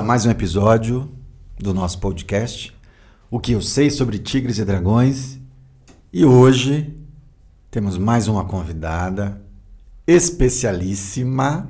[0.00, 1.08] a mais um episódio
[1.58, 2.74] do nosso podcast,
[3.30, 5.38] O que eu sei sobre tigres e dragões.
[6.12, 6.92] E hoje
[7.70, 9.40] temos mais uma convidada
[10.04, 11.68] especialíssima.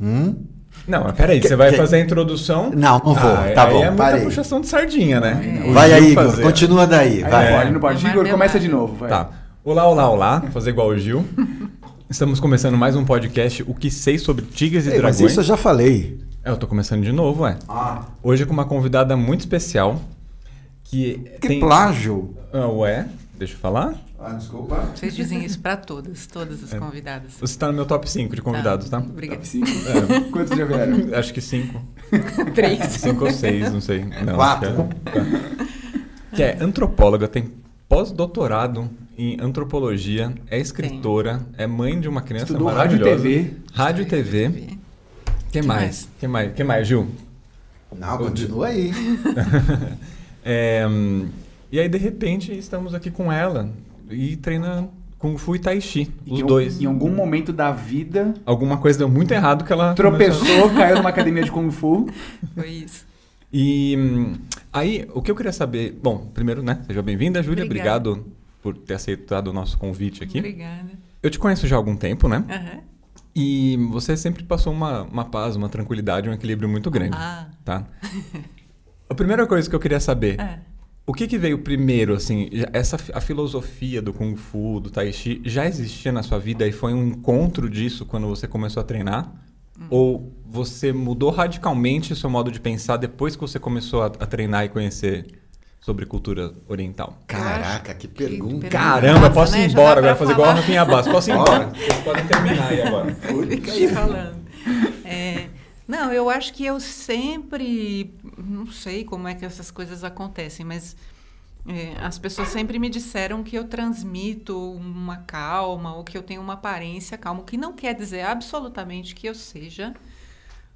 [0.00, 0.34] Hum?
[0.88, 2.70] Não, mas peraí, Que- você vai que- fazer a introdução?
[2.74, 3.30] Não, não vou.
[3.30, 4.24] Ah, tá aí bom, é muita parei.
[4.24, 5.70] puxação de sardinha, né?
[5.72, 6.24] Vai aí, Gil Igor.
[6.24, 6.42] fazer.
[6.42, 7.22] Continua daí.
[7.22, 7.50] Aí Vai.
[7.50, 8.06] não pode, não pode.
[8.08, 9.08] Igor, começa de novo, vai.
[9.10, 9.30] Tá.
[9.62, 10.38] Olá, olá, olá.
[10.40, 11.24] Vou fazer igual o Gil.
[12.10, 15.30] Estamos começando mais um podcast, O que sei sobre tigres e Ei, mas dragões.
[15.30, 16.18] isso eu já falei.
[16.44, 17.56] É, eu tô começando de novo, ué.
[18.22, 20.00] Hoje com uma convidada muito especial
[20.82, 21.60] que Que tem...
[21.60, 22.36] plágio.
[22.52, 23.08] Ah, ué,
[23.38, 23.94] deixa eu falar.
[24.18, 24.76] Ah, desculpa.
[24.94, 27.32] Vocês dizem isso pra todas, todas as convidadas.
[27.40, 28.98] Você tá no meu top 5 de convidados, tá?
[28.98, 29.44] Obrigada.
[29.44, 29.66] Cinco.
[30.32, 31.08] Quantos já vieram?
[31.18, 31.82] Acho que 5.
[32.54, 32.84] Três.
[32.86, 34.04] 5 ou 6, não sei.
[34.04, 34.68] Não, Quatro.
[34.70, 34.88] acho
[36.34, 37.52] Que é, que é antropóloga, tem
[37.88, 43.22] pós-doutorado em antropologia, é escritora, é mãe de uma criança Estudou rádio e maravilhosa.
[43.22, 43.56] TV.
[43.72, 44.78] Rádio e TV.
[45.60, 45.80] Que mais?
[45.80, 46.08] mais?
[46.20, 46.52] que mais?
[46.54, 47.06] que mais, Gil?
[47.96, 48.90] Não, continua aí.
[50.46, 50.84] É,
[51.72, 53.70] e aí, de repente, estamos aqui com ela
[54.10, 54.86] e treina
[55.18, 56.82] Kung Fu e Tai Chi, os Em- dois.
[56.82, 60.96] Em algum momento da vida, Alguma coisa deu muito errado que ela começou- tropeçou, caiu
[60.96, 62.06] numa academia de Kung Fu.
[62.54, 63.06] Foi isso.
[63.50, 64.34] E hum,
[64.70, 65.98] aí, o que eu queria saber...
[66.02, 66.80] Bom, primeiro, né?
[66.86, 67.64] Seja bem-vinda, Júlia.
[67.64, 68.26] Obrigado
[68.62, 70.40] por ter aceitado o nosso convite aqui.
[70.40, 70.90] Obrigada.
[71.22, 72.44] Eu te conheço já há algum tempo, né?
[72.50, 72.80] Aham.
[73.34, 77.48] E você sempre passou uma, uma paz, uma tranquilidade, um equilíbrio muito grande, Ah.
[77.64, 77.84] tá?
[79.08, 80.60] A primeira coisa que eu queria saber, É.
[81.06, 85.40] o que que veio primeiro, assim, essa a filosofia do Kung Fu, do Tai Chi,
[85.44, 89.32] já existia na sua vida e foi um encontro disso quando você começou a treinar?
[89.78, 89.86] Hum.
[89.90, 94.26] Ou você mudou radicalmente o seu modo de pensar depois que você começou a, a
[94.26, 95.26] treinar e conhecer
[95.84, 97.18] sobre cultura oriental?
[97.26, 98.68] Caraca, que pergunta.
[98.68, 99.66] Caramba, Nossa, posso né?
[99.66, 100.54] ir embora agora, fazer igual a.
[100.54, 101.12] Rafinha Bastos.
[101.12, 101.66] Posso ir embora?
[101.66, 103.14] Vocês podem terminar aí agora.
[103.50, 104.44] Fica aí falando.
[105.04, 105.48] É,
[105.86, 108.14] não, eu acho que eu sempre.
[108.38, 110.96] Não sei como é que essas coisas acontecem, mas
[111.68, 116.40] é, as pessoas sempre me disseram que eu transmito uma calma ou que eu tenho
[116.40, 119.94] uma aparência calma, o que não quer dizer absolutamente que eu seja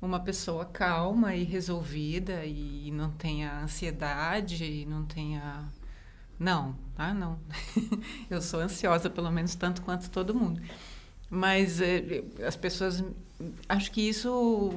[0.00, 5.64] uma pessoa calma e resolvida e não tenha ansiedade e não tenha.
[6.38, 7.12] Não, tá?
[7.12, 7.38] Não.
[8.31, 10.60] eu sou ansiosa, pelo menos tanto quanto todo mundo.
[11.31, 13.04] Mas eh, as pessoas.
[13.69, 14.72] Acho que isso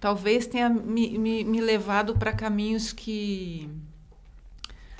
[0.00, 3.68] talvez tenha me, me, me levado para caminhos que.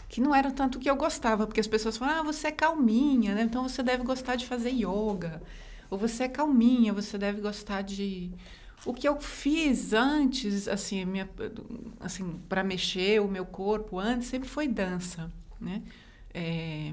[0.09, 3.35] que não eram tanto que eu gostava, porque as pessoas falam, ah, você é calminha,
[3.35, 3.43] né?
[3.43, 5.43] então você deve gostar de fazer yoga.
[5.89, 8.31] Ou você é calminha, você deve gostar de.
[8.85, 11.29] O que eu fiz antes, assim, minha,
[12.01, 15.31] assim para mexer o meu corpo antes, sempre foi dança,
[15.61, 15.83] né?
[16.33, 16.93] É,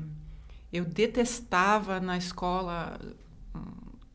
[0.72, 3.00] eu detestava na escola
[3.56, 3.62] hum,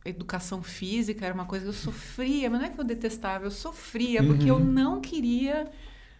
[0.04, 3.50] educação física, era uma coisa que eu sofria, mas não é que eu detestava, eu
[3.50, 5.70] sofria, porque eu não queria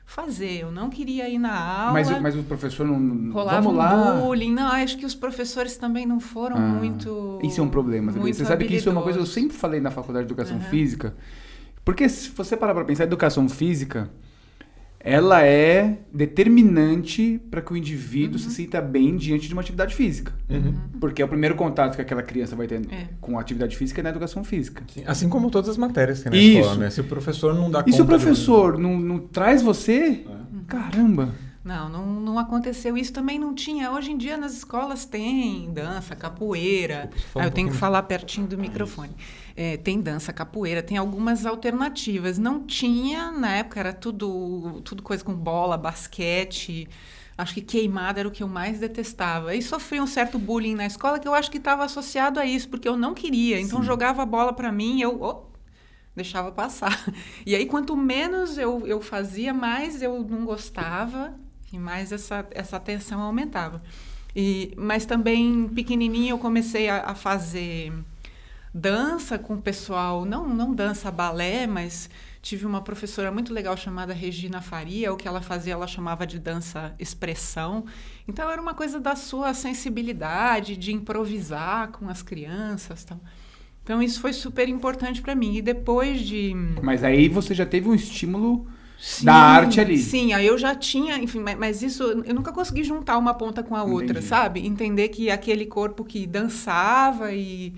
[0.07, 1.93] fazer, eu não queria ir na aula.
[1.93, 3.33] Mas, o- mas o professor não.
[3.33, 3.95] Rolava Vamos lá.
[4.15, 4.53] bullying.
[4.53, 7.41] Não, acho que os professores também não foram Ah, muito.
[7.43, 8.12] Isso é um problema.
[8.12, 10.33] muito Você sabe que isso é uma coisa que eu sempre falei na faculdade de
[10.33, 10.71] educação Aham.
[10.71, 11.15] física.
[11.84, 14.10] Porque se você parar para pensar, a educação física
[15.04, 18.38] ela é determinante para que o indivíduo Uhum.
[18.38, 20.32] se sinta bem diante de uma atividade física.
[21.00, 23.09] Porque é o primeiro contato que aquela criança vai ter É.
[23.20, 24.84] com a atividade física é na educação física.
[24.94, 26.59] Sim, Assim como todas as matérias que tem na Isso.
[26.60, 26.91] escola, né?
[26.91, 27.97] Se o professor não dá E conta...
[27.97, 30.64] se o de- professor não, não traz você, Uhum.
[30.69, 31.34] caramba.
[31.64, 33.91] Não, não, não aconteceu isso também não tinha.
[33.93, 37.09] Hoje em dia nas escolas tem dança, capoeira.
[37.12, 39.10] Desculpa, Ah, um eu tenho que pouquinho falar pertinho do microfone.
[39.10, 39.14] É,
[39.83, 42.39] tem dança, capoeira, tem algumas alternativas.
[42.39, 46.89] Não tinha, na época era tudo, tudo coisa com bola, basquete.
[47.37, 49.55] Acho que queimada era o que eu mais detestava.
[49.55, 52.69] E sofri um certo bullying na escola que eu acho que estava associado a isso,
[52.69, 53.61] porque eu não queria.
[53.61, 55.45] Então jogava a bola para mim, eu oh,
[56.15, 57.05] deixava passar.
[57.45, 61.35] E aí, quanto menos eu, eu fazia, mais eu não gostava
[61.73, 63.83] e mais essa, essa tensão aumentava.
[64.37, 67.93] E, mas também, pequenininha, eu comecei a, a fazer
[68.75, 72.09] dança com o pessoal, não, não dança balé, mas
[72.41, 76.39] tive uma professora muito legal chamada Regina Faria, o que ela fazia ela chamava de
[76.39, 77.85] dança expressão.
[78.27, 83.21] Então era uma coisa da sua sensibilidade, de improvisar com as crianças, tal.
[83.83, 85.57] Então isso foi super importante para mim.
[85.57, 88.67] E depois de Mas aí você já teve um estímulo
[88.97, 89.99] Sim, da arte ali.
[89.99, 93.63] Sim, aí eu já tinha, enfim, ma- mas isso eu nunca consegui juntar uma ponta
[93.63, 94.23] com a outra, Entendi.
[94.23, 94.65] sabe?
[94.67, 97.75] Entender que aquele corpo que dançava e,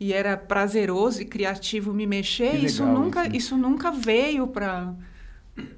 [0.00, 4.94] e era prazeroso e criativo me mexer, isso nunca, isso, isso nunca veio para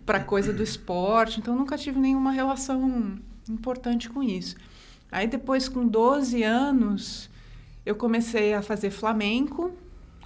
[0.05, 3.19] para coisa do esporte, então nunca tive nenhuma relação
[3.49, 4.57] importante com isso.
[5.11, 7.31] Aí depois com 12 anos,
[7.85, 9.73] eu comecei a fazer flamenco.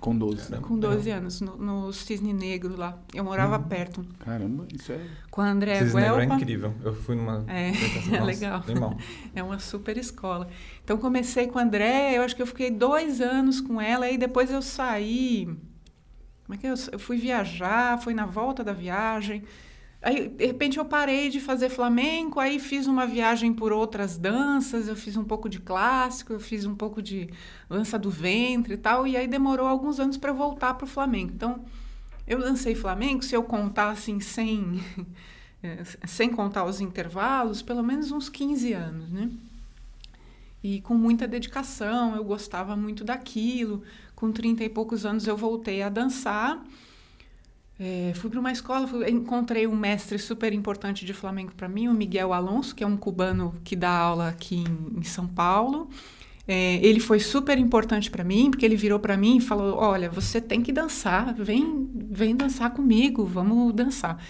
[0.04, 0.50] Com 12.
[0.50, 0.68] Caramba.
[0.68, 2.98] Com 12 anos, no, no Cisne Negro lá.
[3.14, 4.04] Eu morava perto.
[4.18, 5.00] Caramba, isso é.
[5.30, 6.34] Com a Andréa Cisne Negro é Guelpa.
[6.34, 6.74] incrível.
[6.84, 7.42] Eu fui numa.
[7.48, 7.72] É,
[8.14, 8.62] é legal.
[8.68, 8.98] Animal.
[9.34, 10.46] É uma super escola.
[10.84, 14.18] Então comecei com a Andréa, eu acho que eu fiquei dois anos com ela, e
[14.18, 15.46] depois eu saí.
[16.44, 16.70] Como é que é?
[16.70, 19.42] eu, eu fui viajar, foi na volta da viagem.
[20.06, 24.86] Aí, de repente, eu parei de fazer flamenco, aí fiz uma viagem por outras danças,
[24.86, 27.30] eu fiz um pouco de clássico, eu fiz um pouco de
[27.70, 31.32] dança do ventre e tal, e aí demorou alguns anos para voltar para o flamenco.
[31.32, 31.64] Então,
[32.26, 34.78] eu dancei flamenco, se eu contar assim, sem,
[35.64, 39.30] eh, sem contar os intervalos, pelo menos uns 15 anos, né?
[40.62, 43.82] E com muita dedicação, eu gostava muito daquilo.
[44.14, 46.62] Com 30 e poucos anos eu voltei a dançar.
[47.78, 51.88] É, fui para uma escola, fui- encontrei um mestre super importante de flamenco para mim,
[51.88, 55.88] o Miguel Alonso, que é um cubano que dá aula aqui em, em São Paulo.
[56.46, 60.08] É, ele foi super importante para mim, porque ele virou para mim e falou: Olha,
[60.08, 64.22] você tem que dançar, vem, vem dançar comigo, vamos dançar.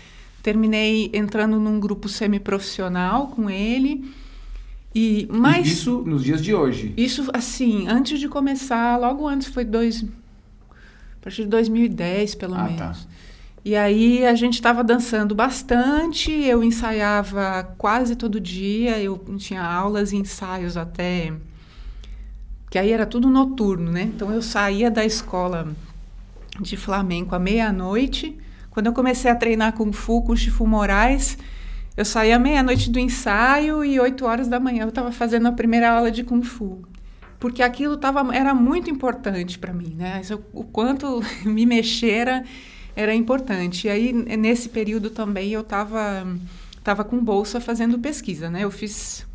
[0.43, 4.11] Terminei entrando num grupo semiprofissional com ele.
[4.95, 6.95] E, mas Isso nos dias de hoje.
[6.97, 12.63] isso, assim, antes de começar, logo antes, foi dois, a partir de 2010, pelo Ah,
[12.65, 12.79] menos.
[12.79, 12.97] tá.
[13.65, 20.13] E aí a gente estava dançando bastante, eu ensaiava quase todo dia, eu tinha aulas
[20.13, 21.33] e ensaios até.
[22.71, 24.03] Que aí era tudo noturno, né?
[24.03, 25.75] Então eu saía da escola
[26.61, 28.37] de flamenco à meia-noite.
[28.71, 31.39] Quando eu comecei a treinar Kung Fu com o Chifu Moraes,
[31.97, 35.91] eu saía meia-noite do ensaio e oito horas da manhã eu estava fazendo a primeira
[35.91, 36.83] aula de Kung Fu.
[37.41, 40.21] Porque aquilo tava, era muito importante para mim, né?
[40.53, 42.45] O quanto me mexer
[42.97, 43.87] era, importante.
[43.87, 46.27] E aí, nesse período também, eu estava
[46.83, 48.63] tava com bolsa fazendo pesquisa, né?
[48.63, 49.27] Eu fiz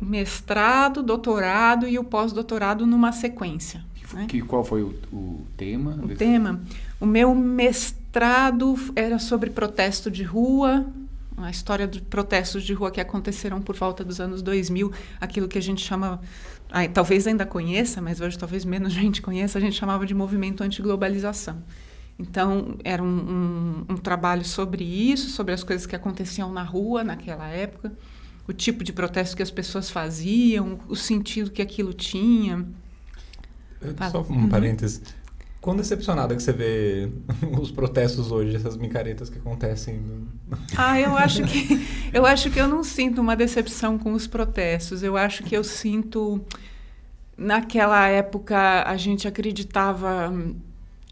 [0.00, 3.84] mestrado, doutorado e o pós-doutorado numa sequência.
[4.12, 4.26] né?
[4.28, 5.98] Que, qual foi o, o tema?
[6.02, 6.60] O tema,
[7.00, 10.86] o meu mestrado era sobre protesto de rua,
[11.36, 15.58] a história de protestos de rua que aconteceram por volta dos anos 2000, aquilo que
[15.58, 16.20] a gente chama,
[16.70, 20.62] ai, talvez ainda conheça, mas hoje talvez menos gente conheça, a gente chamava de movimento
[20.62, 21.62] antiglobalização.
[22.18, 27.04] Então, era um, um, um trabalho sobre isso, sobre as coisas que aconteciam na rua
[27.04, 27.92] naquela época,
[28.48, 32.66] o tipo de protesto que as pessoas faziam, o sentido que aquilo tinha.
[33.96, 34.10] Fala.
[34.10, 35.02] Só um parênteses.
[35.60, 37.10] Quão decepcionada que você vê
[37.60, 40.00] os protestos hoje, essas micaretas que acontecem?
[40.76, 45.02] Ah, eu acho que eu acho que eu não sinto uma decepção com os protestos.
[45.02, 46.40] Eu acho que eu sinto
[47.36, 50.32] naquela época a gente acreditava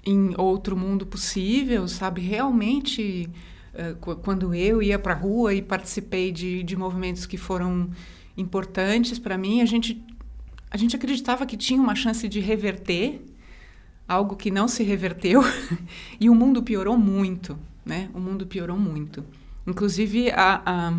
[0.06, 2.20] em outro mundo possível, sabe?
[2.20, 3.28] Realmente
[3.74, 7.90] eh, qu- quando eu ia para a rua e participei de, de movimentos que foram
[8.36, 10.02] importantes para mim, a gente
[10.70, 13.22] a gente acreditava que tinha uma chance de reverter
[14.08, 15.42] algo que não se reverteu
[16.20, 18.10] e o mundo piorou muito, né?
[18.14, 19.24] O mundo piorou muito.
[19.66, 20.92] Inclusive a, a,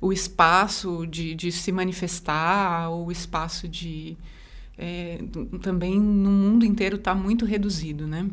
[0.00, 4.16] o espaço de, de se manifestar, o espaço de
[4.80, 5.20] é,
[5.62, 8.26] também no mundo inteiro está muito reduzido, né?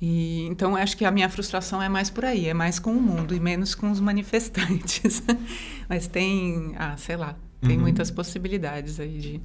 [0.00, 3.02] E, então acho que a minha frustração é mais por aí, é mais com o
[3.02, 5.22] mundo e menos com os manifestantes.
[5.88, 7.82] Mas tem, ah, sei lá, tem Uhum.
[7.82, 9.40] muitas possibilidades aí de,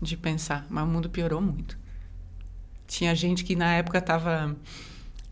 [0.00, 0.66] de pensar.
[0.70, 1.76] Mas o mundo piorou muito.
[2.86, 4.56] Tinha gente que na época estava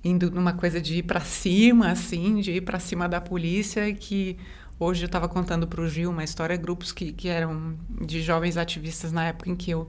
[0.04, 3.94] indo numa coisa de ir para cima, assim, de ir para cima da polícia, e
[3.94, 4.36] que
[4.78, 8.56] hoje eu estava contando para o Gil uma história, grupos que, que eram de jovens
[8.56, 9.88] ativistas na época em que eu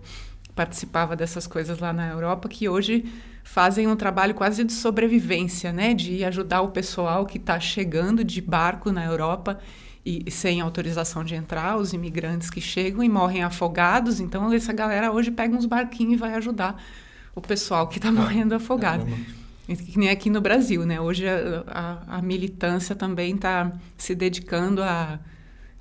[0.55, 3.05] participava dessas coisas lá na Europa, que hoje
[3.43, 8.41] fazem um trabalho quase de sobrevivência, né, de ajudar o pessoal que está chegando de
[8.41, 9.59] barco na Europa
[10.05, 14.19] e sem autorização de entrar, os imigrantes que chegam e morrem afogados.
[14.19, 16.81] Então essa galera hoje pega uns barquinhos e vai ajudar
[17.35, 19.05] o pessoal que está morrendo afogado.
[19.05, 19.36] Caramba.
[19.67, 20.99] Que nem aqui no Brasil, né?
[21.01, 25.19] Hoje a, a- a militância também está se dedicando a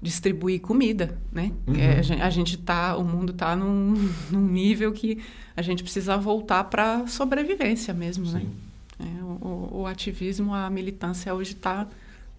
[0.02, 1.52] distribuir comida, né?
[1.66, 1.76] Uhum.
[1.76, 5.23] É, a gen- a gente tá, o mundo está num, num nível que
[5.57, 8.40] a gente precisa voltar para sobrevivência mesmo, né?
[8.40, 8.50] Sim.
[8.99, 11.87] É, o, o- ativismo, a militância hoje está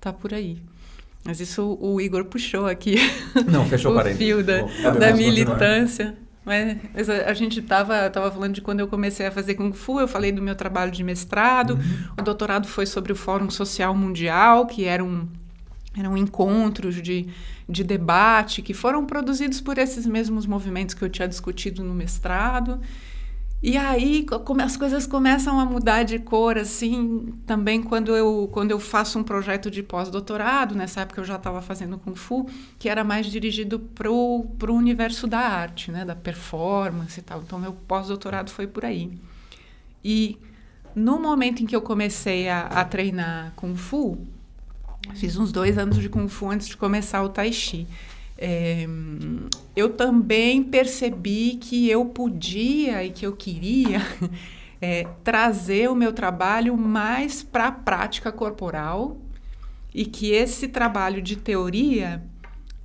[0.01, 0.57] tá por aí.
[1.23, 2.95] Mas isso o Igor puxou aqui
[3.51, 4.25] Não, fechou o parênteses.
[4.25, 5.55] fio da, Bom, da podemos continuar.
[6.47, 10.07] Mas a gente estava tava falando de quando eu comecei a fazer Kung Fu, eu
[10.07, 11.81] falei do meu trabalho de mestrado, Uhum.
[12.17, 15.27] o doutorado foi sobre o Fórum Social Mundial, que eram,
[15.97, 17.27] eram encontros de,
[17.67, 22.79] de debate que foram produzidos por esses mesmos movimentos que eu tinha discutido no mestrado.
[23.61, 24.23] E aí
[24.63, 29.23] as coisas começam a mudar de cor, assim, também quando eu, quando eu faço um
[29.23, 32.47] projeto de pós-doutorado, nessa época eu já estava fazendo Kung Fu,
[32.77, 37.41] que era mais dirigido para o universo da arte, né, da performance e tal.
[37.41, 39.17] Então, meu pós-doutorado foi por aí.
[40.03, 40.37] E
[40.95, 44.19] no momento em que eu comecei a, a treinar Kung Fu,
[45.15, 47.87] fiz uns dois anos de Kung Fu antes de começar o Tai Chi.
[48.37, 48.87] É,
[49.75, 53.99] eu também percebi que eu podia e que eu queria
[54.81, 59.17] é, trazer o meu trabalho mais para a prática corporal
[59.93, 62.23] e que esse trabalho de teoria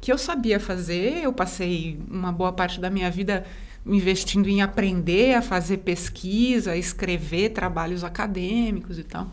[0.00, 3.44] que eu sabia fazer, eu passei uma boa parte da minha vida
[3.86, 9.30] investindo em aprender a fazer pesquisa, escrever trabalhos acadêmicos e tal.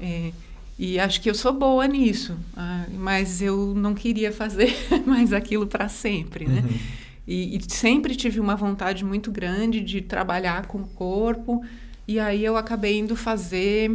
[0.00, 0.32] É,
[0.78, 4.74] e acho que eu sou boa nisso, ah, mas eu não queria fazer
[5.06, 6.64] mais aquilo para sempre, né?
[6.64, 6.78] Uhum.
[7.26, 11.64] E, e, sempre tive uma vontade muito grande de trabalhar com o corpo,
[12.06, 13.90] e aí eu acabei indo fazer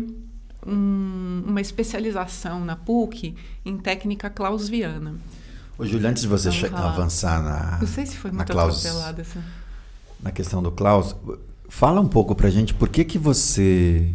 [0.66, 5.16] um, uma especialização na PUC em técnica clausiana.
[5.78, 7.78] Ô, Júlio, antes de você avançar na.
[7.80, 9.44] Não sei se foi muito Klaus, atropelada essa.
[10.22, 11.16] Na questão do Klaus,
[11.70, 14.14] fala um pouco pra gente por que, que você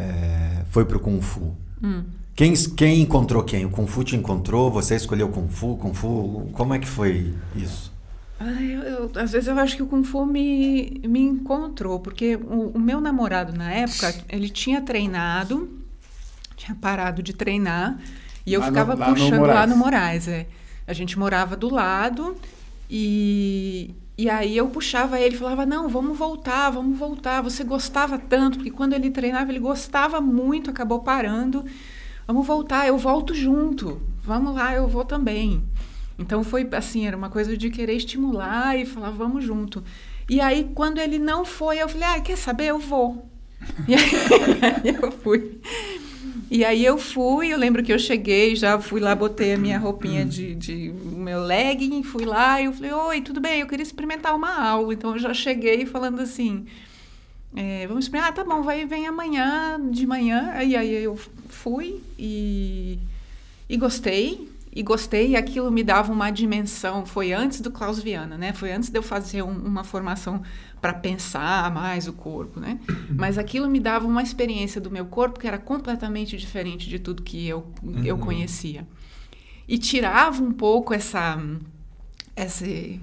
[0.00, 1.54] é, foi pro Kung Fu.
[1.82, 2.04] Hum.
[2.34, 3.66] Quem, quem encontrou quem?
[3.66, 4.70] O Kung Fu te encontrou?
[4.70, 5.76] Você escolheu Kung Fu?
[5.76, 6.48] Kung Fu?
[6.52, 7.92] Como é que foi isso?
[8.38, 12.36] Ah, eu, eu, às vezes eu acho que o Kung Fu me, me encontrou, porque
[12.36, 15.68] o, o meu namorado na época, ele tinha treinado,
[16.56, 18.00] tinha parado de treinar,
[18.46, 20.26] e eu lá ficava no, puxando lá no Moraes.
[20.26, 20.46] É.
[20.86, 22.34] A gente morava do lado
[22.88, 27.40] e, e aí eu puxava ele, falava: "Não, vamos voltar, vamos voltar.
[27.40, 31.64] Você gostava tanto, porque quando ele treinava, ele gostava muito, acabou parando.
[32.26, 33.98] Vamos voltar, eu volto junto.
[34.22, 35.64] Vamos lá, eu vou também."
[36.18, 39.82] Então foi assim, era uma coisa de querer estimular e falar: "Vamos junto."
[40.28, 42.66] E aí quando ele não foi, eu falei: "Ah, quer saber?
[42.66, 43.26] Eu vou."
[43.88, 45.60] E aí eu fui.
[46.50, 49.78] E aí eu fui, eu lembro que eu cheguei, já fui lá, botei a minha
[49.78, 53.84] roupinha de, de meu legging, fui lá e eu falei, oi, tudo bem, eu queria
[53.84, 54.92] experimentar uma aula.
[54.92, 56.66] Então eu já cheguei falando assim,
[57.54, 60.60] é, vamos experimentar, ah, tá bom, vai, vem amanhã, de manhã.
[60.60, 61.16] E aí eu
[61.48, 62.98] fui e,
[63.68, 67.04] e gostei e gostei, e aquilo me dava uma dimensão.
[67.04, 68.52] Foi antes do Klaus Viana, né?
[68.52, 70.42] Foi antes de eu fazer um, uma formação
[70.80, 72.78] para pensar mais o corpo, né?
[73.10, 77.22] Mas aquilo me dava uma experiência do meu corpo que era completamente diferente de tudo
[77.22, 78.04] que eu, uhum.
[78.04, 78.86] eu conhecia.
[79.66, 81.36] E tirava um pouco essa,
[82.36, 83.00] esse,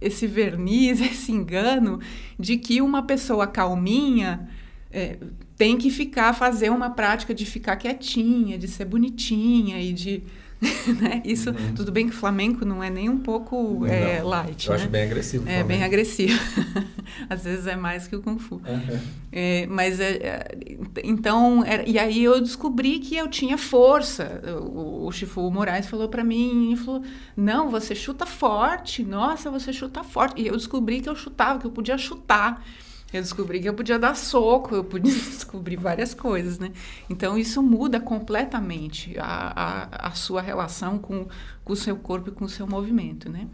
[0.00, 2.00] esse verniz, esse engano
[2.36, 4.48] de que uma pessoa calminha.
[4.90, 5.18] É,
[5.60, 10.22] tem que ficar, fazer uma prática de ficar quietinha, de ser bonitinha e de.
[10.98, 11.20] né?
[11.22, 11.74] Isso, uhum.
[11.74, 14.66] tudo bem que o flamenco não é nem um pouco é, light.
[14.66, 14.80] Eu né?
[14.80, 15.46] acho bem agressivo.
[15.46, 16.38] É bem agressivo.
[17.28, 18.54] Às vezes é mais que o Kung Fu.
[18.54, 19.00] Uhum.
[19.30, 20.58] É, mas, é, é
[21.04, 24.40] então, e aí eu descobri que eu tinha força.
[24.62, 27.02] O, o Chifu Moraes falou para mim, falou,
[27.36, 30.40] não, você chuta forte, nossa, você chuta forte.
[30.40, 32.64] E eu descobri que eu chutava, que eu podia chutar.
[33.12, 36.72] Eu descobri que eu podia dar soco, eu podia descobrir várias coisas, né?
[37.08, 41.26] Então isso muda completamente a, a, a sua relação com,
[41.64, 43.48] com o seu corpo e com o seu movimento, né?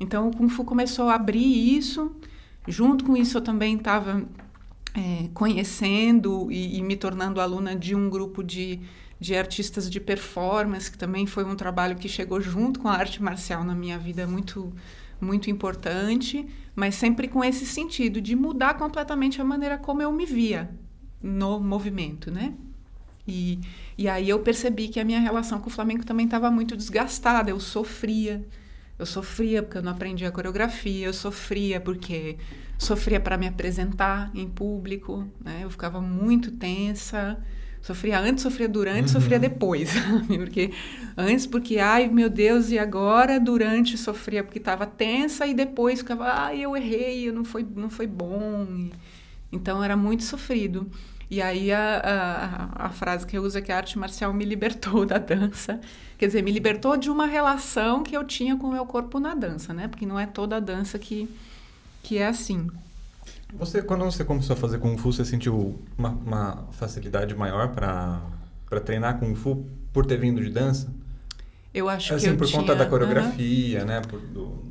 [0.00, 2.14] Então o Kung Fu começou a abrir isso.
[2.66, 4.26] Junto com isso eu também estava
[4.94, 8.80] é, conhecendo e, e, me tornando aluna de um grupo de,
[9.20, 13.22] de artistas de performance, que também foi um trabalho que chegou junto com a arte
[13.22, 14.72] marcial na minha vida muito
[15.20, 20.26] muito importante, mas sempre com esse sentido de mudar completamente a maneira como eu me
[20.26, 20.70] via
[21.22, 22.54] no movimento, né?
[23.26, 23.58] E,
[23.98, 27.50] e aí eu percebi que a minha relação com o Flamengo também estava muito desgastada,
[27.50, 28.46] eu sofria.
[28.98, 32.38] Eu sofria porque eu não aprendia coreografia, eu sofria porque
[32.78, 35.60] sofria para me apresentar em público, né?
[35.62, 37.38] Eu ficava muito tensa.
[37.86, 39.08] Sofria antes, sofria durante, uhum.
[39.08, 39.92] sofria depois.
[40.26, 40.72] porque
[41.16, 43.38] antes, porque, ai meu Deus, e agora?
[43.38, 48.08] Durante, sofria porque estava tensa e depois ficava, ai eu errei, não foi, não foi
[48.08, 48.90] bom.
[49.52, 50.90] Então era muito sofrido.
[51.30, 54.44] E aí a, a, a, frase que eu uso é que a arte marcial me
[54.44, 55.80] libertou da dança.
[56.18, 59.32] Quer dizer, me libertou de uma relação que eu tinha com o meu corpo na
[59.32, 59.86] dança, né?
[59.86, 61.28] Porque não é toda a dança que,
[62.02, 62.68] que é assim.
[63.54, 68.80] Você, quando você começou a fazer Kung Fu, você sentiu uma, uma facilidade maior para
[68.84, 70.92] treinar Kung Fu por ter vindo de dança?
[71.72, 72.60] Eu acho assim, que eu por tinha...
[72.60, 74.00] conta da coreografia, né?
[74.00, 74.64] Por, do,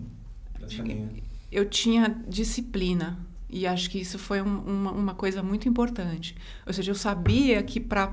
[1.51, 3.17] eu tinha disciplina.
[3.49, 6.35] E acho que isso foi um, uma, uma coisa muito importante.
[6.65, 8.11] Ou seja, eu sabia que para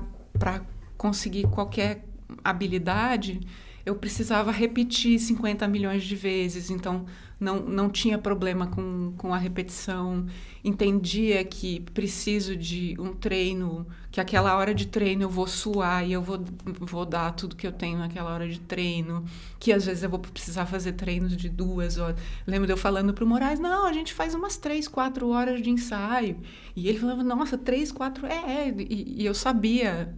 [0.95, 2.05] conseguir qualquer
[2.43, 3.41] habilidade,
[3.85, 7.05] eu precisava repetir 50 milhões de vezes, então
[7.37, 10.25] não, não tinha problema com, com a repetição.
[10.63, 16.13] Entendia que preciso de um treino, que aquela hora de treino eu vou suar e
[16.13, 16.41] eu vou,
[16.79, 19.25] vou dar tudo que eu tenho naquela hora de treino,
[19.59, 22.15] que às vezes eu vou precisar fazer treinos de duas horas.
[22.47, 25.61] Lembro de eu falando para o Moraes, não, a gente faz umas três, quatro horas
[25.61, 26.37] de ensaio.
[26.73, 28.75] E ele falava, nossa, três, quatro, é, é.
[28.77, 30.15] E, e eu sabia,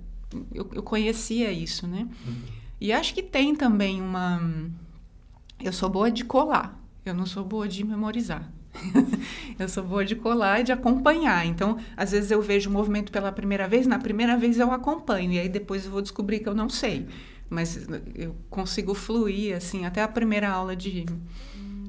[0.54, 2.08] eu, eu conhecia isso, né?
[2.28, 2.65] Uhum.
[2.86, 4.40] E acho que tem também uma...
[5.60, 6.80] Eu sou boa de colar.
[7.04, 8.48] Eu não sou boa de memorizar.
[9.58, 11.48] eu sou boa de colar e de acompanhar.
[11.48, 15.32] Então, às vezes eu vejo o movimento pela primeira vez, na primeira vez eu acompanho,
[15.32, 17.08] e aí depois eu vou descobrir que eu não sei.
[17.50, 21.08] Mas eu consigo fluir, assim, até a primeira aula de,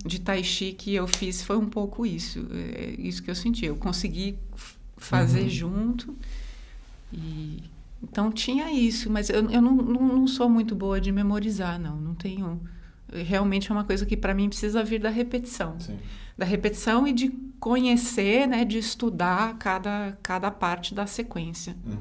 [0.02, 2.46] de Tai Chi que eu fiz foi um pouco isso.
[2.50, 3.66] É isso que eu senti.
[3.66, 4.38] Eu consegui
[4.96, 5.48] fazer uhum.
[5.50, 6.16] junto.
[7.12, 7.64] E,
[8.08, 12.00] então tinha isso, mas eu, eu não, não, não sou muito boa de memorizar, não.
[12.00, 12.60] Não tenho
[13.12, 15.78] realmente é uma coisa que para mim precisa vir da repetição.
[15.78, 15.96] Sim.
[16.36, 21.76] Da repetição e de conhecer, né, de estudar cada, cada parte da sequência.
[21.86, 21.96] Uhum.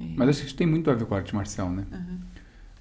[0.00, 0.14] É.
[0.16, 1.84] Mas acho que isso tem muito a ver com a arte marcial, né?
[1.92, 2.18] Uhum.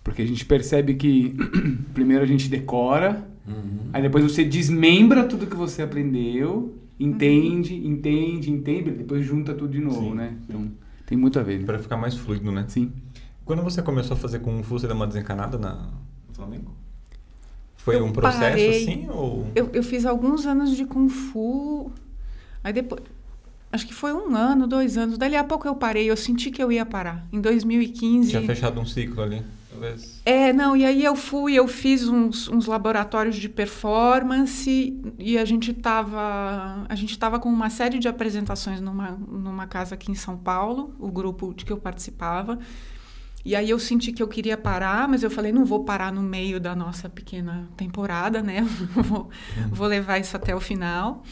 [0.04, 1.36] Porque a gente percebe que
[1.94, 3.90] primeiro a gente decora, uhum.
[3.94, 7.92] aí depois você desmembra tudo que você aprendeu, entende, uhum.
[7.92, 10.16] entende, entende, depois junta tudo de novo, Sim.
[10.16, 10.38] né?
[10.48, 10.72] Então
[11.12, 11.60] tem muito a ver.
[11.60, 11.66] Né?
[11.66, 12.64] Para ficar mais fluido, né?
[12.70, 12.90] Sim.
[13.44, 16.72] Quando você começou a fazer Kung Fu, você deu uma desencanada na, no Flamengo?
[17.76, 19.10] Foi eu um processo parei, assim?
[19.10, 19.46] Ou...
[19.54, 21.92] Eu, eu fiz alguns anos de Kung Fu.
[22.64, 23.02] Aí depois.
[23.74, 25.18] Acho que foi um ano, dois anos.
[25.18, 26.10] Dali a pouco eu parei.
[26.10, 27.28] Eu senti que eu ia parar.
[27.30, 28.30] Em 2015.
[28.30, 29.44] Tinha fechado um ciclo ali,
[29.82, 30.22] talvez.
[30.26, 30.78] É, não.
[30.78, 36.86] E aí eu fui, eu fiz uns, uns laboratórios de performance e a gente tava.
[36.88, 40.96] A gente tava com uma série de apresentações numa, numa casa aqui em São Paulo,
[41.00, 42.60] o grupo de que eu participava.
[43.44, 46.22] E aí eu senti que eu queria parar, mas eu falei, não vou parar no
[46.22, 48.62] meio da nossa pequena temporada, né?
[48.94, 49.32] vou,
[49.72, 51.24] vou levar isso até o final.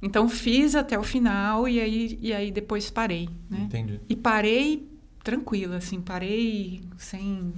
[0.00, 3.64] Então fiz até o final e aí, e aí depois parei, né?
[3.64, 4.00] Entendi.
[4.08, 4.88] E parei
[5.22, 7.52] tranquila, assim, parei sem,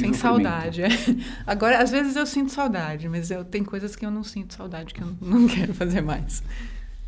[0.00, 0.82] sem, saudade.
[0.82, 0.88] É.
[1.46, 4.92] Agora, às vezes eu sinto saudade, mas eu tem coisas que eu não sinto saudade,
[4.94, 6.42] que eu não quero fazer mais.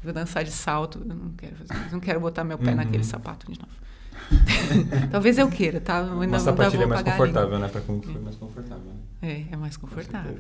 [0.03, 1.93] Vou dançar de salto, eu não quero fazer mais.
[1.93, 2.77] Não quero botar meu pé uhum.
[2.77, 3.73] naquele sapato de novo.
[5.11, 5.99] Talvez eu queira, tá?
[5.99, 7.69] Eu ainda, Uma sapatilha é mais confortável, né?
[7.69, 8.85] Para como foi mais confortável.
[8.85, 9.47] Né?
[9.51, 10.39] É, é mais confortável.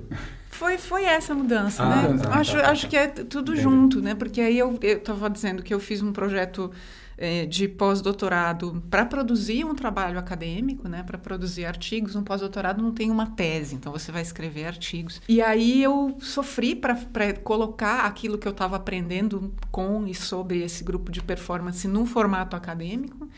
[0.50, 2.18] Foi, foi essa mudança, ah, né?
[2.18, 3.62] Tá, acho, tá, acho que é tudo Entendi.
[3.62, 4.14] junto, né?
[4.14, 6.70] Porque aí eu estava dizendo que eu fiz um projeto
[7.18, 11.02] é, de pós-doutorado para produzir um trabalho acadêmico, né?
[11.02, 12.14] Para produzir artigos.
[12.14, 15.20] Um pós-doutorado não tem uma tese, então você vai escrever artigos.
[15.28, 16.96] E aí eu sofri para
[17.42, 22.54] colocar aquilo que eu estava aprendendo com e sobre esse grupo de performance num formato
[22.54, 23.28] acadêmico.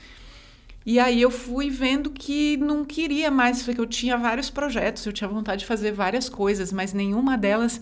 [0.84, 5.12] E aí eu fui vendo que não queria mais, porque eu tinha vários projetos, eu
[5.12, 7.78] tinha vontade de fazer várias coisas, mas nenhuma delas,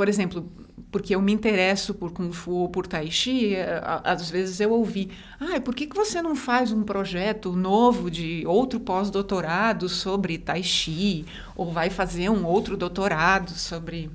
[0.00, 0.50] por exemplo,
[0.90, 4.72] porque eu me interesso por Kung Fu ou por Tai Chi, eh, às vezes eu
[4.72, 10.38] ouvi, ah, por que, que você não faz um projeto novo de outro pós-doutorado sobre
[10.38, 11.26] Tai Chi?
[11.54, 14.08] Ou vai fazer um outro doutorado sobre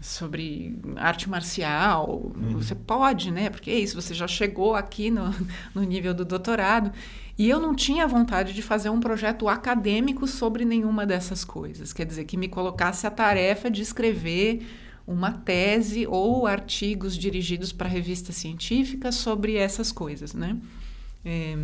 [0.00, 2.60] sobre arte marcial, uhum.
[2.60, 3.50] você pode, né?
[3.50, 5.34] Porque é isso, você já chegou aqui no,
[5.74, 6.92] no nível do doutorado.
[7.36, 11.92] E eu não tinha vontade de fazer um projeto acadêmico sobre nenhuma dessas coisas.
[11.92, 14.64] Quer dizer, que me colocasse a tarefa de escrever
[15.06, 20.56] uma tese ou artigos dirigidos para revistas científicas sobre essas coisas, né?
[21.24, 21.56] É,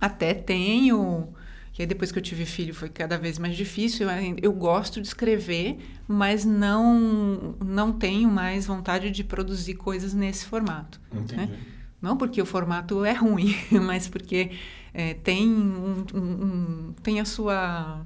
[0.00, 1.32] até tenho
[1.72, 4.06] que aí depois que eu tive filho foi cada vez mais difícil.
[4.42, 11.00] Eu gosto de escrever, mas não não tenho mais vontade de produzir coisas nesse formato.
[11.10, 11.36] Entendi.
[11.36, 11.58] Né?
[12.00, 14.50] Não porque o formato é ruim, mas porque
[14.92, 18.04] é, tem, um, um, um, tem a sua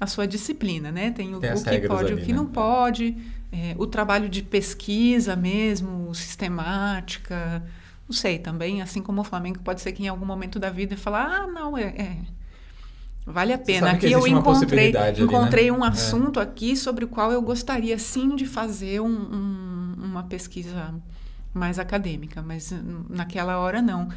[0.00, 1.10] a sua disciplina, né?
[1.10, 2.38] Tem o, tem o que pode, ali, o que né?
[2.38, 3.16] não pode,
[3.50, 7.62] é, o trabalho de pesquisa mesmo, sistemática,
[8.08, 10.96] não sei também, assim como o Flamengo pode ser que em algum momento da vida
[10.96, 12.16] falar, ah, não, é, é
[13.26, 13.92] vale a pena.
[13.92, 15.76] Aqui eu encontrei, ali, encontrei né?
[15.76, 15.88] um é.
[15.88, 20.94] assunto aqui sobre o qual eu gostaria sim de fazer um, uma pesquisa
[21.52, 22.72] mais acadêmica, mas
[23.08, 24.08] naquela hora não.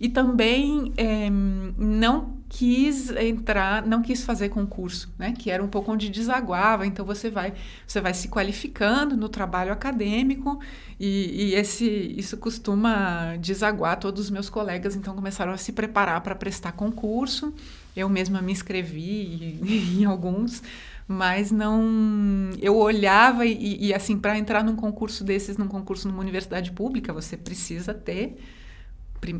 [0.00, 5.34] E também é, não quis entrar, não quis fazer concurso, né?
[5.36, 6.86] Que era um pouco onde desaguava.
[6.86, 7.54] Então você vai,
[7.86, 10.60] você vai se qualificando no trabalho acadêmico
[10.98, 14.94] e, e esse, isso costuma desaguar todos os meus colegas.
[14.94, 17.52] Então começaram a se preparar para prestar concurso.
[17.96, 19.58] Eu mesma me inscrevi
[19.98, 20.62] em alguns
[21.08, 26.20] mas não eu olhava e, e assim para entrar num concurso desses num concurso numa
[26.20, 28.36] universidade pública você precisa ter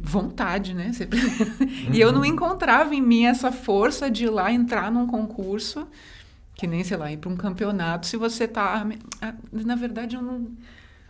[0.02, 1.92] vontade né uhum.
[1.94, 2.26] e eu não uhum.
[2.26, 5.86] encontrava em mim essa força de ir lá entrar num concurso
[6.56, 8.86] Que nem, sei lá, ir para um campeonato, se você tá.
[9.20, 10.50] Ah, na verdade, eu não.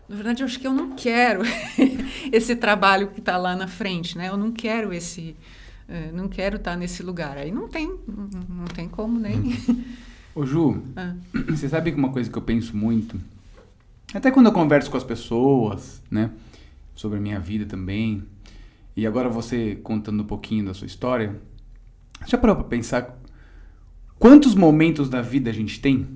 [0.09, 1.43] Na verdade, eu acho que eu não quero
[2.33, 4.29] esse trabalho que está lá na frente, né?
[4.29, 5.37] Eu não quero esse.
[5.89, 7.39] Uh, não quero estar tá nesse lugar.
[7.39, 9.57] Aí não tem, não tem como nem.
[10.35, 11.15] Ô Ju, ah.
[11.49, 13.17] você sabe que uma coisa que eu penso muito,
[14.13, 16.31] até quando eu converso com as pessoas, né,
[16.97, 18.25] sobre a minha vida também,
[18.97, 21.41] e agora você contando um pouquinho da sua história,
[22.27, 23.21] já parou para pensar
[24.19, 26.07] quantos momentos da vida a gente tem?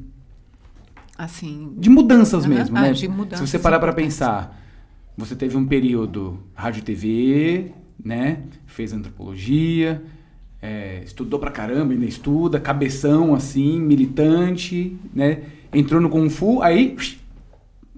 [1.16, 1.74] Assim.
[1.76, 2.92] De mudanças mesmo, ah, né?
[2.92, 4.58] De mudanças Se você parar para pensar,
[5.16, 8.44] você teve um período rádio TV, né?
[8.66, 10.02] Fez antropologia,
[10.62, 15.42] é, estudou pra caramba, ainda estuda, cabeção assim, militante, né?
[15.72, 16.96] Entrou no Kung Fu, aí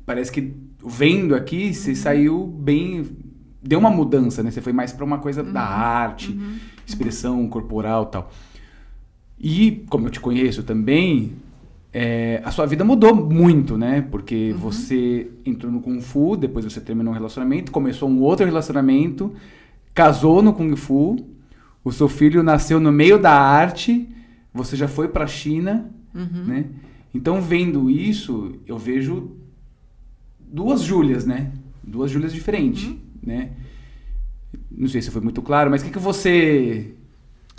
[0.04, 0.52] parece que
[0.84, 3.06] vendo aqui, você saiu bem.
[3.62, 4.50] Deu uma mudança, né?
[4.50, 5.52] Você foi mais para uma coisa uhum.
[5.52, 6.56] da arte, uhum.
[6.86, 8.30] expressão corporal tal.
[9.38, 11.32] E, como eu te conheço também,
[11.92, 14.06] é, a sua vida mudou muito, né?
[14.10, 14.58] Porque uhum.
[14.58, 19.34] você entrou no Kung Fu, depois você terminou um relacionamento, começou um outro relacionamento,
[19.92, 21.16] casou no Kung Fu,
[21.84, 24.08] o seu filho nasceu no meio da arte,
[24.54, 26.44] você já foi para a China, uhum.
[26.44, 26.64] né?
[27.14, 29.32] Então, vendo isso, eu vejo
[30.40, 31.52] duas Júlias, né?
[31.82, 32.98] Duas Júlias diferentes, uhum.
[33.22, 33.50] Né?
[34.70, 36.92] Não sei se foi muito claro, mas o que, que você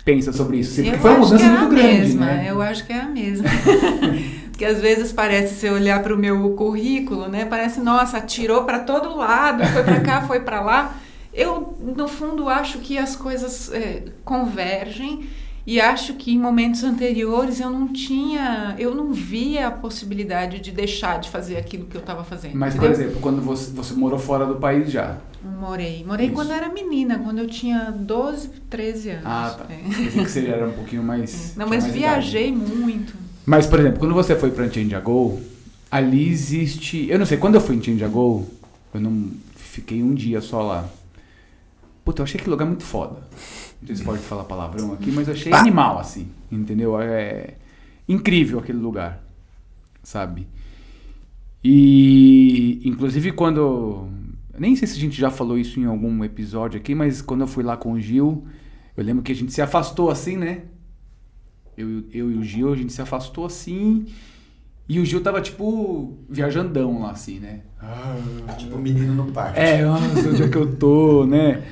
[0.04, 0.82] pensa sobre isso?
[0.82, 2.46] Porque foi uma mudança é muito grande, mesma, né?
[2.50, 3.48] Eu acho que é a mesma.
[4.50, 7.44] Porque às vezes parece, se olhar para o meu currículo, né?
[7.44, 10.96] Parece, nossa, atirou para todo lado, foi para cá, foi para lá.
[11.32, 15.26] Eu, no fundo, acho que as coisas é, convergem
[15.66, 20.70] e acho que em momentos anteriores eu não tinha, eu não via a possibilidade de
[20.70, 22.54] deixar de fazer aquilo que eu estava fazendo.
[22.54, 22.90] Mas, entendeu?
[22.90, 25.18] por exemplo, quando você, você morou fora do país já?
[25.42, 26.04] Morei.
[26.04, 26.34] Morei Isso.
[26.34, 29.24] quando eu era menina, quando eu tinha 12, 13 anos.
[29.24, 29.66] Ah, tá.
[29.72, 30.10] É.
[30.10, 31.54] Que você era um pouquinho mais.
[31.54, 31.58] É.
[31.58, 32.74] Não, mas viajei idade.
[32.74, 33.14] muito.
[33.46, 35.38] Mas, por exemplo, quando você foi para Chandigarh,
[35.90, 37.08] ali existe.
[37.08, 40.88] Eu não sei, quando eu fui em Chandigarh, eu não fiquei um dia só lá.
[42.04, 43.16] Puta, eu achei aquele lugar muito foda.
[43.84, 46.26] Não sei se pode falar palavrão aqui, mas eu achei animal, assim.
[46.50, 46.98] Entendeu?
[46.98, 47.54] É
[48.08, 49.22] incrível aquele lugar.
[50.02, 50.48] Sabe?
[51.62, 54.08] E, inclusive, quando
[54.58, 57.46] nem sei se a gente já falou isso em algum episódio aqui, mas quando eu
[57.46, 58.46] fui lá com o Gil,
[58.96, 60.62] eu lembro que a gente se afastou assim, né?
[61.76, 64.06] Eu, eu e o Gil, a gente se afastou assim.
[64.88, 67.60] E o Gil tava, tipo, viajandão lá, assim, né?
[67.80, 68.16] Ah,
[68.56, 69.60] tipo, menino no parque.
[69.60, 71.62] É, nossa, onde é que eu tô, né?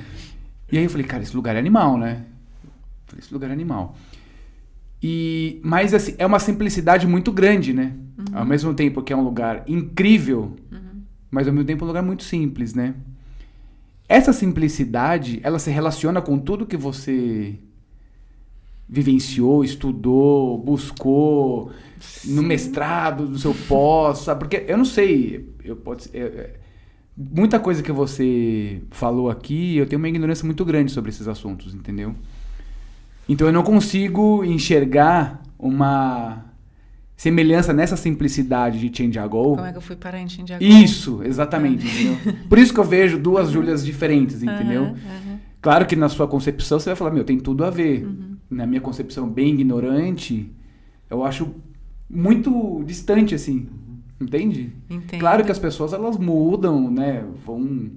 [0.73, 2.25] E aí eu falei, cara, esse lugar é animal, né?
[2.65, 2.71] Eu
[3.07, 3.97] falei, esse lugar é animal.
[5.03, 7.93] E, mas, assim, é uma simplicidade muito grande, né?
[8.19, 8.39] Uhum.
[8.39, 10.93] Ao mesmo tempo que é um lugar incrível, uhum
[11.33, 12.95] mas ao mesmo tempo é um lugar muito simples, né?
[14.07, 17.59] Essa simplicidade, ela se relaciona com tudo que você
[18.87, 22.35] vivenciou, estudou, buscou Sim.
[22.35, 24.41] no mestrado, no seu pós, sabe?
[24.41, 26.61] Porque eu não sei, eu pode ser, é,
[27.31, 31.75] muita coisa que você falou aqui, eu tenho uma ignorância muito grande sobre esses assuntos,
[31.75, 32.15] entendeu?
[33.29, 36.45] Então eu não consigo enxergar uma
[37.17, 39.55] semelhança nessa simplicidade de Chandiagol.
[39.55, 40.67] Como é que eu fui parar em Chandiagol?
[40.67, 42.35] Isso, exatamente, entendeu?
[42.49, 44.83] Por isso que eu vejo duas Júlias diferentes, entendeu?
[44.83, 45.39] Uhum, uhum.
[45.61, 48.05] Claro que na sua concepção você vai falar, meu, tem tudo a ver.
[48.05, 48.37] Uhum.
[48.51, 50.51] Na minha concepção bem ignorante,
[51.09, 51.55] eu acho
[52.11, 53.69] muito distante, assim.
[54.23, 54.73] Entende?
[54.89, 55.21] Entendo.
[55.21, 57.25] Claro que as pessoas, elas mudam, né?
[57.45, 57.91] Vão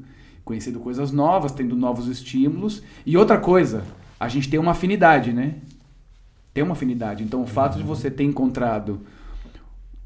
[0.44, 2.84] conhecendo coisas novas, tendo novos estímulos.
[3.06, 3.84] E outra coisa,
[4.20, 5.56] a gente tem uma afinidade, né?
[6.54, 7.24] Tem uma afinidade.
[7.24, 9.02] Então, o fato de você ter encontrado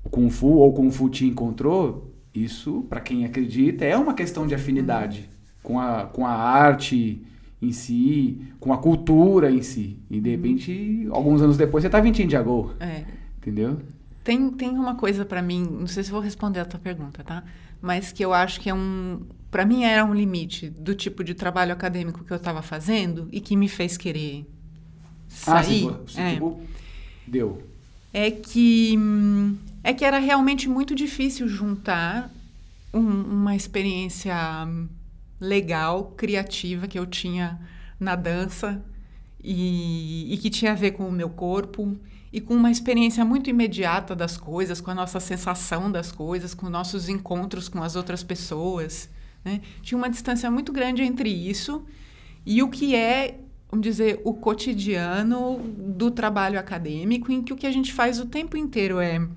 [0.03, 4.13] o Kung Fu ou o Kung Fu te encontrou, isso, para quem acredita, é uma
[4.13, 5.25] questão de afinidade uhum.
[5.63, 7.21] com, a, com a arte
[7.61, 9.99] em si, com a cultura em si.
[10.09, 12.73] E de repente, alguns anos depois, você tá em Tianjagou.
[12.79, 13.03] É.
[13.37, 13.77] Entendeu?
[14.29, 17.43] Tem, tem uma coisa para mim, não sei se vou responder a tua pergunta, tá?
[17.81, 19.25] Mas que eu acho que é um.
[19.49, 23.41] Para mim era um limite do tipo de trabalho acadêmico que eu estava fazendo e
[23.41, 24.45] que me fez querer
[25.27, 25.89] sair.
[25.89, 26.39] Ah, se, é.
[27.25, 27.63] deu.
[28.13, 32.31] É que hum, é que era realmente muito difícil juntar
[32.93, 34.35] um, uma experiência
[35.41, 37.59] legal, criativa que eu tinha
[37.99, 38.79] na dança
[39.43, 41.97] e, e, que tinha a ver com o meu corpo
[42.31, 46.69] e com uma experiência muito imediata das coisas, com a nossa sensação das coisas, com
[46.69, 49.09] nossos encontros com as outras pessoas.
[49.43, 49.61] Né?
[49.81, 51.83] Tinha uma distância muito grande entre isso
[52.45, 53.39] e o que é,
[53.69, 58.25] vamos dizer, o cotidiano do trabalho acadêmico, em que o que a gente faz o
[58.25, 59.27] tempo inteiro é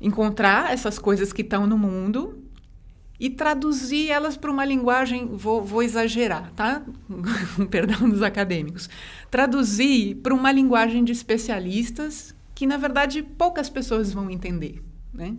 [0.00, 2.47] encontrar essas coisas que estão no mundo
[3.20, 6.82] e traduzir elas para uma linguagem, vou, vou exagerar, tá?
[7.70, 8.88] Perdão dos acadêmicos.
[9.30, 15.34] Traduzir para uma linguagem de especialistas que na verdade poucas pessoas vão entender, né?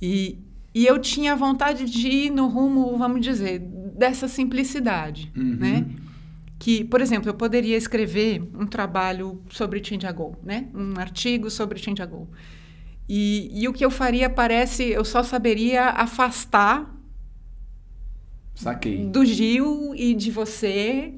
[0.00, 0.38] E,
[0.74, 3.58] e eu tinha vontade de ir no rumo, vamos dizer,
[3.96, 5.56] dessa simplicidade, Uhum.
[5.56, 5.86] né?
[6.60, 10.66] Que, por exemplo, eu poderia escrever um trabalho sobre Changeagol, né?
[10.74, 12.28] Um artigo sobre Changeagol.
[13.08, 16.94] E, e o que eu faria parece, eu só saberia afastar
[18.54, 19.06] Saquei.
[19.06, 21.14] do Gil e de você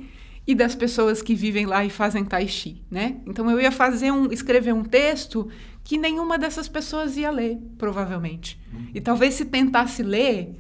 [0.47, 3.17] e das pessoas que vivem lá e fazem tai chi, né?
[3.27, 5.49] Então eu ia fazer um escrever um texto
[5.83, 8.59] que nenhuma dessas pessoas ia ler, provavelmente.
[8.95, 10.55] E talvez se tentasse ler,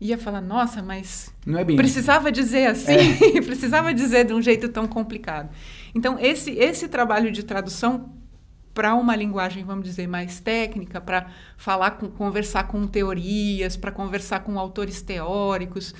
[0.00, 2.96] ia falar: "Nossa, mas Não é bem precisava dizer assim,
[3.44, 5.50] precisava dizer de um jeito tão complicado".
[5.94, 8.12] Então esse esse trabalho de tradução
[8.74, 14.40] para uma linguagem, vamos dizer, mais técnica, para falar com, conversar com teorias, para conversar
[14.40, 15.94] com autores teóricos.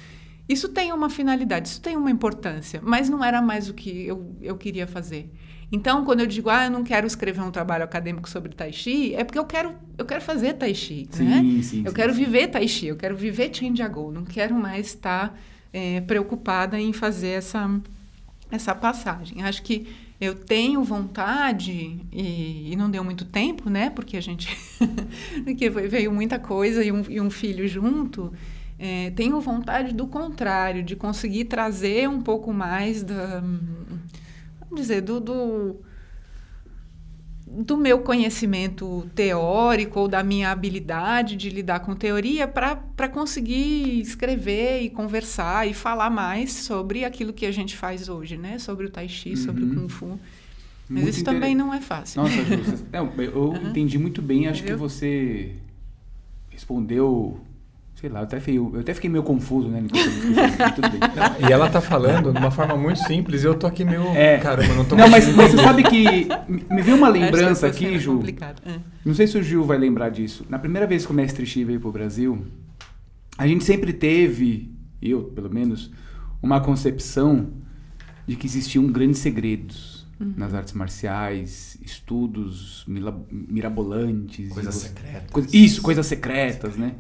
[0.48, 4.36] Isso tem uma finalidade, isso tem uma importância, mas não era mais o que eu,
[4.42, 5.32] eu queria fazer.
[5.72, 9.14] Então, quando eu digo, ah, eu não quero escrever um trabalho acadêmico sobre Tai Chi,
[9.14, 11.42] é porque eu quero, eu quero fazer Tai Chi, Sim, né?
[11.62, 12.24] sim, Eu sim, quero sim.
[12.24, 15.38] viver Tai Chi, eu quero viver Changeagol, não quero mais estar
[15.72, 17.68] eh, preocupada em fazer essa,
[18.50, 19.42] essa passagem.
[19.42, 19.86] Acho que
[20.20, 23.90] eu tenho vontade, e, e não deu muito tempo, né?
[23.90, 24.56] Porque a gente.
[25.44, 28.32] porque veio muita coisa e um, e um filho junto.
[28.78, 33.40] É, tenho vontade do contrário, de conseguir trazer um pouco mais da.
[34.60, 35.20] Vamos dizer, do.
[35.20, 35.76] do
[37.56, 44.82] do meu conhecimento teórico ou da minha habilidade de lidar com teoria para conseguir escrever
[44.82, 48.58] e conversar e falar mais sobre aquilo que a gente faz hoje, né?
[48.58, 49.74] Sobre o tai chi, sobre o Uhum.
[49.74, 50.18] kung fu.
[50.88, 52.20] Mas Muito isso também não é fácil.
[52.22, 54.48] Nossa, Ju, você- não, eu entendi muito bem.
[54.48, 55.52] Acho que você
[56.50, 57.40] respondeu.
[58.04, 59.82] Sei lá, eu até, fiquei, eu até fiquei meio confuso, né?
[61.48, 64.02] E ela tá falando de uma forma muito simples e eu tô aqui meio.
[64.08, 64.36] É.
[64.36, 66.04] Caramba, não tô Não, mas, você sabe que
[66.46, 68.22] me- veio uma lembrança cena aqui, é Ju.
[68.66, 68.78] É.
[69.06, 70.44] Não sei se o Gil vai lembrar disso.
[70.50, 72.44] Na primeira vez que o Mestre Chi veio pro Brasil,
[73.38, 75.90] a gente sempre teve, eu pelo menos,
[76.42, 77.46] uma concepção
[78.26, 84.50] de que existiam grandes segredos nas artes marciais, estudos mila- mirabolantes.
[84.52, 85.30] Coisas secretas.
[85.30, 86.92] Coisa- isso, coisas secretas, né?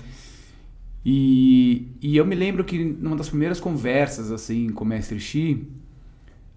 [1.04, 5.66] E, e eu me lembro que numa das primeiras conversas assim com o Mestre Chi,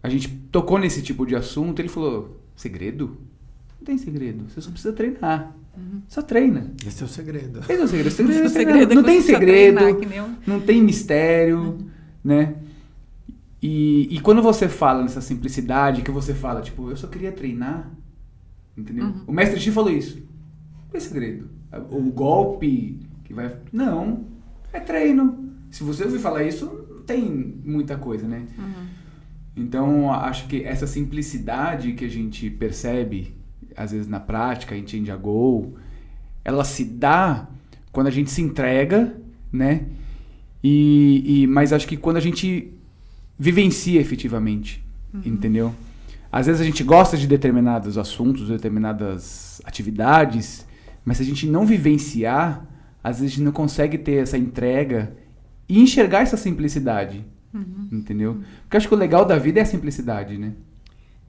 [0.01, 3.17] a gente tocou nesse tipo de assunto, ele falou: segredo?
[3.79, 5.55] Não tem segredo, você só precisa treinar.
[6.07, 6.71] Só treina.
[6.85, 7.59] Esse é o segredo.
[7.59, 8.09] Esse é o segredo.
[8.09, 11.77] é O segredo é não tem segredo, treinar, não tem mistério,
[12.23, 12.55] né?
[13.61, 17.91] E, e quando você fala nessa simplicidade, que você fala, tipo, eu só queria treinar,
[18.77, 19.05] entendeu?
[19.05, 19.23] Uhum.
[19.27, 20.17] O mestre Chi falou isso.
[20.17, 21.49] Não tem segredo.
[21.89, 23.55] O golpe que vai...
[23.71, 24.25] Não,
[24.77, 25.49] é treino.
[25.71, 27.21] Se você ouvir falar isso, não tem
[27.63, 28.43] muita coisa, né?
[28.57, 28.85] Uhum.
[29.55, 33.35] Então, acho que essa simplicidade que a gente percebe,
[33.75, 35.73] às vezes na prática, em Change a Go,
[36.45, 37.47] ela se dá
[37.91, 39.15] quando a gente se entrega,
[39.51, 39.85] né?
[40.63, 42.71] E, e- mas acho que quando a gente
[43.37, 44.83] vivencia efetivamente,
[45.25, 45.73] entendeu?
[46.31, 50.65] Às vezes a gente gosta de determinados assuntos, determinadas atividades,
[51.05, 52.65] mas se a gente não vivenciar,
[53.03, 55.15] às vezes a gente não consegue ter essa entrega
[55.67, 57.25] e enxergar essa simplicidade,
[57.91, 58.41] entendeu?
[58.61, 60.53] Porque eu acho que o legal da vida é a simplicidade, né?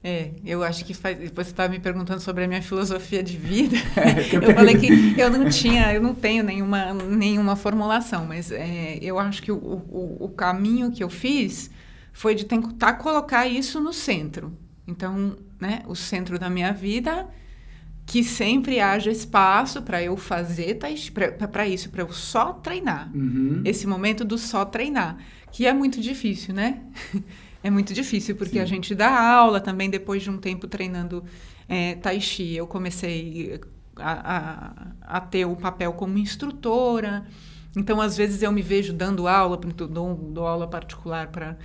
[0.01, 3.75] É, eu acho que faz, você estava me perguntando sobre a minha filosofia de vida.
[4.29, 8.49] que eu eu falei que eu não tinha, eu não tenho nenhuma, nenhuma formulação, mas
[8.49, 11.69] é, eu acho que o, o, o caminho que eu fiz
[12.13, 14.53] foi de tentar colocar isso no centro.
[14.87, 17.27] Então, né, o centro da minha vida,
[18.09, 23.11] que sempre haja espaço para eu fazer para isso, para eu só treinar.
[23.13, 23.61] Uhum.
[23.63, 25.19] Esse momento do só treinar,
[25.51, 26.81] que é muito difícil, né?
[27.61, 28.61] É muito difícil, porque Sim.
[28.61, 31.25] a gente dá aula também depois de um tempo treinando
[31.67, 32.55] é, Tai Chi.
[32.55, 33.59] Eu comecei
[33.97, 37.27] a, a, a ter o papel como instrutora.
[37.75, 41.57] Então, às vezes, eu me vejo dando aula, dou, dou aula particular para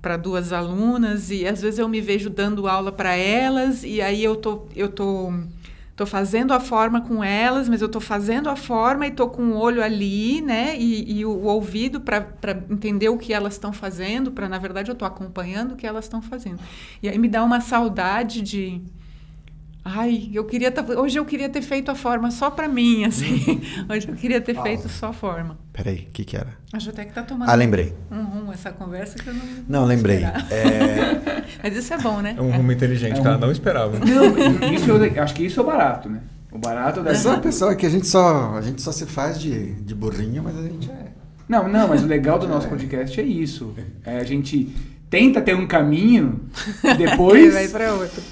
[0.00, 4.22] para duas alunas e às vezes eu me vejo dando aula para elas e aí
[4.22, 5.32] eu tô eu tô
[5.96, 9.52] tô fazendo a forma com elas, mas eu tô fazendo a forma e tô com
[9.52, 10.76] o olho ali, né?
[10.76, 12.26] E, e o, o ouvido para
[12.68, 16.06] entender o que elas estão fazendo, para na verdade eu tô acompanhando o que elas
[16.06, 16.58] estão fazendo.
[17.02, 18.82] E aí me dá uma saudade de
[19.86, 23.60] Ai, eu queria tá, hoje eu queria ter feito a forma só para mim, assim.
[23.88, 25.58] hoje eu queria ter feito só a forma.
[25.74, 26.48] Peraí, o que que era?
[26.72, 27.92] Acho até que tá tomando Ah, lembrei.
[28.10, 30.24] um rumo essa conversa que eu não Não, lembrei.
[30.24, 32.34] É, Mas isso é bom, né?
[32.36, 33.98] É um rumo inteligente É que ela um- não esperava.
[33.98, 36.20] Não, isso eu acho que isso é o barato, né?
[36.50, 39.04] O barato é dessa só a pessoa que a gente só, a gente só se
[39.04, 41.08] faz de, de burrinho, mas a gente é.
[41.46, 43.74] Não, não, mas o legal do nosso podcast é isso.
[44.02, 44.74] É, a gente
[45.10, 46.40] tenta ter um caminho,
[46.96, 48.22] depois vai para outro.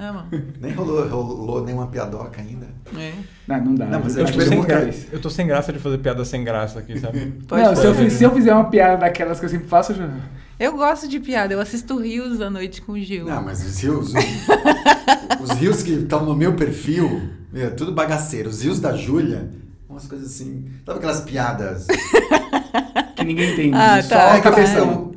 [0.00, 0.24] Tá bom.
[0.58, 2.66] Nem rolou, rolou nenhuma piadoca ainda.
[2.96, 3.12] É.
[3.46, 3.84] Não, não dá.
[3.84, 5.12] Não, mas eu que sem fiz.
[5.12, 7.34] Eu tô sem graça de fazer piada sem graça aqui, sabe?
[7.46, 9.96] Pode Não, se eu, se eu fizer uma piada daquelas que eu sempre faço, eu
[9.96, 10.08] já...
[10.58, 13.26] Eu gosto de piada, eu assisto Rios à noite com o Gil.
[13.26, 14.12] Não, mas os rios.
[15.42, 17.22] os rios que estão no meu perfil,
[17.54, 18.48] é tudo bagaceiro.
[18.48, 19.50] Os rios da Júlia,
[19.88, 20.66] umas coisas assim.
[20.84, 21.86] Sabe aquelas piadas?
[23.16, 23.74] que ninguém entende.
[23.74, 25.10] Ah, só, tá, a cabeça, tá.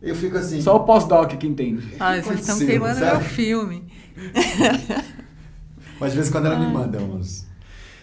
[0.00, 0.62] Eu fico assim.
[0.62, 1.94] só o pós-doc que entende.
[2.00, 3.18] Ah, que vocês estão queimando sabe?
[3.18, 3.95] meu filme.
[6.00, 7.46] Mas de vez em quando ela me manda uns.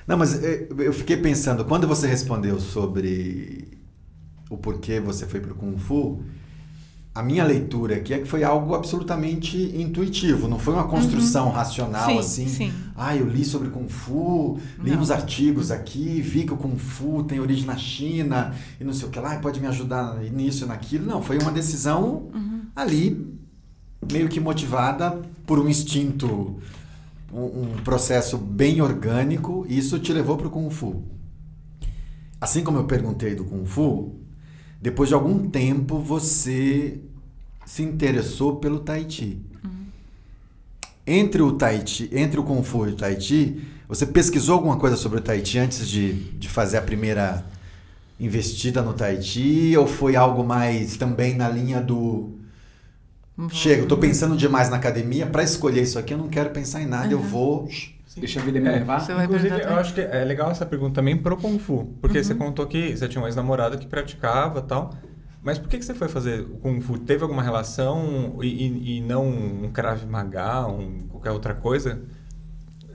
[0.08, 3.78] Não, mas eh, eu fiquei pensando, quando você respondeu sobre
[4.50, 6.22] o porquê você foi pro Kung Fu,
[7.16, 12.10] a minha leitura aqui é que foi algo absolutamente intuitivo, não foi uma construção racional
[12.10, 12.48] Sim, assim.
[12.48, 12.74] sim.
[12.96, 15.00] Ah, eu li sobre Kung Fu, li Não.
[15.00, 19.08] uns artigos aqui, vi que o Kung Fu tem origem na China e não sei
[19.08, 21.06] o que lá, pode me ajudar nisso e naquilo.
[21.06, 22.30] Não, foi uma decisão
[22.76, 23.40] ali,
[24.12, 26.58] meio que motivada por um instinto,
[27.32, 31.04] um, um processo bem orgânico, e isso te levou para o Kung Fu.
[32.40, 34.16] Assim como eu perguntei do Kung Fu,
[34.82, 37.00] depois de algum tempo você
[37.66, 39.42] se interessou pelo Tai Chi.
[41.06, 44.78] Entre o Tai Chi, entre o Kung Fu e o Tai Chi, você pesquisou alguma
[44.78, 47.46] coisa sobre o Tai Chi antes de, de fazer a primeira
[48.20, 49.76] investida no Tai Chi?
[49.78, 52.32] Ou foi algo mais também na linha do.
[53.50, 56.82] Chega, eu tô pensando demais na academia, para escolher isso aqui eu não quero pensar
[56.82, 57.68] em nada, eu vou.
[58.16, 59.00] Deixa a vida me levar.
[59.00, 61.96] Você vai Inclusive, eu acho que é legal essa pergunta também pro Kung Fu.
[62.00, 64.94] Porque você contou que você tinha uma ex-namorada que praticava e tal.
[65.42, 66.98] Mas por que, que você foi fazer o Kung Fu?
[67.00, 72.02] Teve alguma relação e, e- e não um Krav Maga, um, qualquer outra coisa?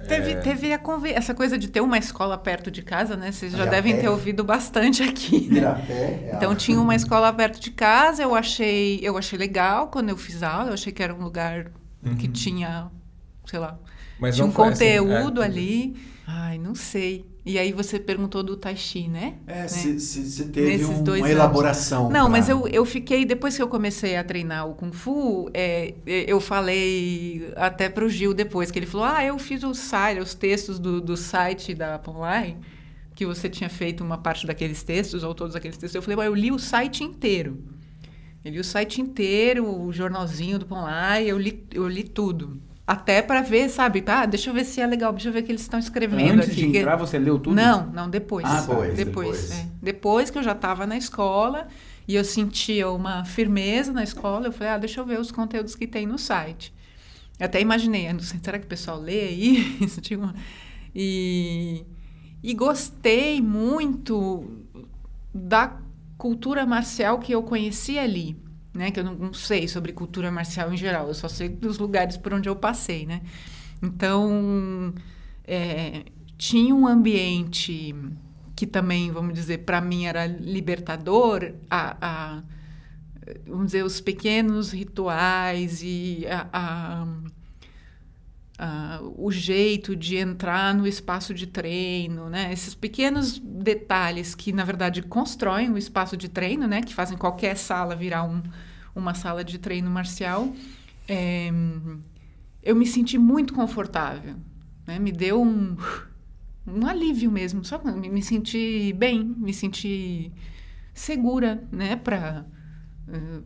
[0.07, 0.35] Teve, É.
[0.37, 3.33] teve a convi- essa coisa de ter uma escola perto de casa, né?
[3.33, 5.49] Vocês já devem ter ouvido bastante aqui.
[5.51, 5.85] né?
[5.89, 10.09] É Então a- tinha uma escola perto de casa, eu achei, eu achei legal quando
[10.11, 11.71] eu fiz aula, eu achei que era um lugar
[12.19, 12.91] que tinha,
[13.47, 13.77] sei lá,
[14.21, 15.97] Mas tinha um foi assim, é, conteúdo ali.
[16.27, 17.27] Ai, não sei.
[17.49, 19.37] E aí você perguntou do Tai Chi, né?
[19.47, 19.69] É, Né?
[19.69, 22.11] se, se, se teve Nesses um- dois uma elaboração.
[22.11, 25.49] Não, pra- mas eu, eu fiquei, depois que eu comecei a treinar o Kung Fu,
[25.55, 29.73] é, é, eu falei até pro Gil depois, que ele falou, ah, eu fiz o
[29.73, 32.59] site, os textos do, do site da Online,
[33.15, 35.95] que você tinha feito uma parte daqueles textos, ou todos aqueles textos.
[35.95, 37.65] Eu falei, "Ué, eu li o site inteiro.
[38.45, 42.61] Eu li o site inteiro, o jornalzinho do Online, eu li, eu li tudo.
[42.89, 44.25] Até para ver, sabe, tá?
[44.25, 46.53] Deixa eu ver se é legal, deixa eu ver o que eles estão escrevendo Antes
[46.53, 46.71] aqui.
[46.71, 47.55] de entrar, você leu tudo?
[47.55, 48.47] não, não, depois.
[48.47, 48.63] Ah, tá.
[48.63, 48.97] Depois, depois.
[48.97, 49.51] depois.
[49.51, 49.67] é.
[49.83, 51.69] Depois que eu já estava na escola
[52.09, 55.75] e eu sentia uma firmeza na escola, eu falei, ah, deixa eu ver os conteúdos
[55.75, 56.73] que tem no site.
[57.39, 59.77] Eu até imaginei, ah, não sei, será que o pessoal lê aí?
[59.83, 60.35] Isso tinha uma...
[60.95, 61.85] E,
[62.43, 64.51] e gostei muito
[65.35, 65.77] da
[66.17, 68.35] cultura marcial que eu conheci ali,
[68.79, 68.91] né?
[68.91, 72.17] Que eu não, não sei sobre cultura marcial em geral, eu só sei dos lugares
[72.17, 73.21] por onde eu passei, né?
[73.83, 74.95] Então,
[75.47, 76.05] é,
[76.37, 77.95] tinha um ambiente
[78.57, 82.43] que também, vamos dizer, para mim era libertador, a, a-
[83.47, 87.07] vamos dizer, os pequenos rituais e a- a-
[89.17, 92.53] o jeito de entrar no espaço de treino, né?
[92.53, 96.83] Esses pequenos detalhes que, na verdade, constroem o espaço de treino, né?
[96.83, 98.43] Que fazem qualquer sala virar um-
[98.99, 100.53] uma sala de treino marcial.
[101.09, 101.51] É,
[102.63, 104.35] eu me senti muito confortável,
[104.87, 104.99] né?
[104.99, 105.77] Me deu um,
[106.67, 107.91] um alívio mesmo, sabe?
[107.93, 110.33] Me, me senti bem, me senti
[110.93, 111.97] segura, né?
[111.97, 112.45] Para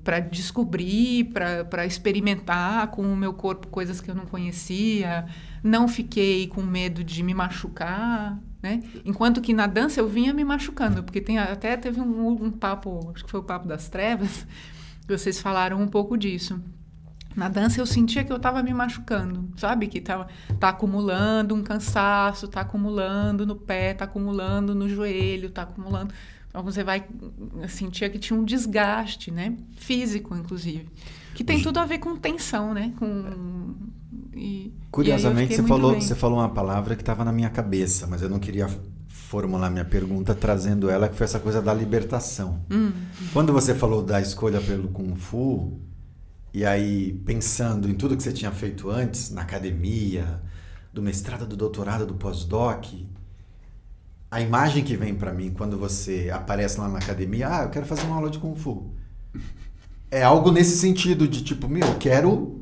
[0.03, 5.27] para descobrir, para experimentar com o meu corpo coisas que eu não conhecia.
[5.63, 8.83] Não fiquei com medo de me machucar, né?
[9.05, 13.13] Enquanto que na dança eu vinha me machucando, porque tem até teve um, um papo,
[13.15, 14.47] acho que foi o papo das trevas,
[15.07, 16.61] vocês falaram um pouco disso.
[17.35, 19.87] Na dança eu sentia que eu estava me machucando, sabe?
[19.89, 20.29] Que tava,
[20.61, 26.13] tá acumulando um cansaço, tá acumulando no pé, tá acumulando no joelho, tá acumulando.
[26.49, 27.05] Então você vai
[27.69, 29.57] sentia que tinha um desgaste, né?
[29.77, 30.87] Físico, inclusive.
[31.35, 32.93] Que tem tudo a ver com tensão, né?
[32.99, 33.75] Com...
[34.35, 36.01] E, Curiosamente, e você falou, bem.
[36.03, 38.69] você falou uma palavra que estava na minha cabeça, mas eu não queria
[39.33, 42.61] formular minha pergunta trazendo ela, que foi essa coisa da libertação.
[42.71, 42.93] Hum.
[43.33, 45.81] Quando você falou da escolha pelo Kung Fu,
[46.53, 50.43] e aí pensando em tudo que você tinha feito antes, na academia,
[50.93, 52.85] do mestrado, do doutorado, do pós-doc,
[54.31, 57.87] a imagem que vem para mim quando você aparece lá na academia, ah, eu quero
[57.87, 58.93] fazer uma aula de Kung Fu.
[60.11, 62.62] É algo nesse sentido de tipo, meu, eu quero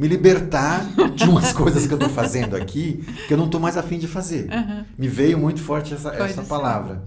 [0.00, 0.84] me libertar
[1.14, 4.08] de umas coisas que eu tô fazendo aqui que eu não tô mais afim de
[4.08, 4.50] fazer.
[4.50, 4.86] Aham.
[4.96, 6.48] Me veio muito forte essa, Pode essa ser.
[6.48, 7.02] palavra.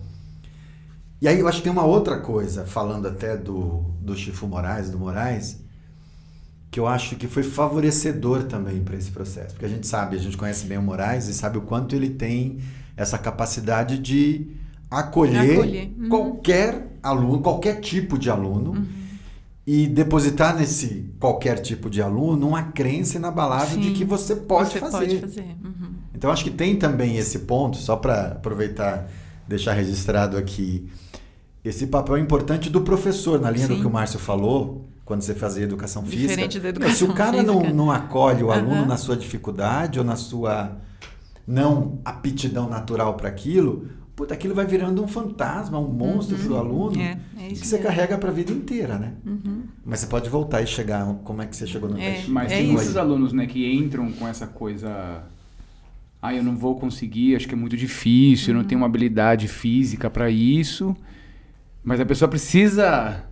[1.19, 4.89] E aí eu acho que tem uma outra coisa, falando até do, do Chifu Moraes,
[4.91, 5.59] do Moraes,
[6.69, 9.51] que eu acho que foi favorecedor também para esse processo.
[9.55, 12.09] Porque a gente sabe, a gente conhece bem o Moraes e sabe o quanto ele
[12.11, 12.59] tem
[12.95, 14.47] essa capacidade de
[14.91, 15.91] acolher, Acolher.
[15.97, 16.09] Uhum.
[16.09, 18.71] qualquer aluno, qualquer tipo de aluno.
[18.73, 19.02] Uhum.
[19.65, 23.93] E depositar nesse qualquer tipo de aluno uma crença inabalável de Sim.
[23.93, 24.97] que você pode Você fazer.
[24.97, 25.55] pode fazer.
[25.63, 25.93] Uhum.
[26.13, 29.09] Então acho que tem também esse ponto, só para aproveitar,
[29.47, 30.89] deixar registrado aqui,
[31.63, 33.81] esse papel importante do professor, na linha do Sim.
[33.81, 36.27] que o Márcio falou, quando você fazia educação física.
[36.27, 37.73] Diferente da Meu, Se educação o cara não, física.
[37.73, 38.85] não acolhe o aluno Aham.
[38.85, 40.77] na sua dificuldade ou na sua
[41.47, 46.57] não aptidão natural para aquilo, puta, aquilo vai virando um fantasma, um monstro Uhum.
[46.57, 47.87] aluno É, é que você mesmo.
[47.89, 49.13] carrega para a vida inteira, né?
[49.25, 49.63] Uhum.
[49.85, 52.11] Mas você pode voltar e chegar, como é que você chegou no É.
[52.13, 52.29] teste?
[52.31, 52.73] Mas É tem isso.
[52.73, 55.23] muitos alunos, né, que entram com essa coisa.
[56.21, 58.67] Ah, eu não vou conseguir, acho que é muito difícil, eu não Uhum.
[58.67, 60.95] tenho uma habilidade física para isso.
[61.83, 63.23] Mas a pessoa precisa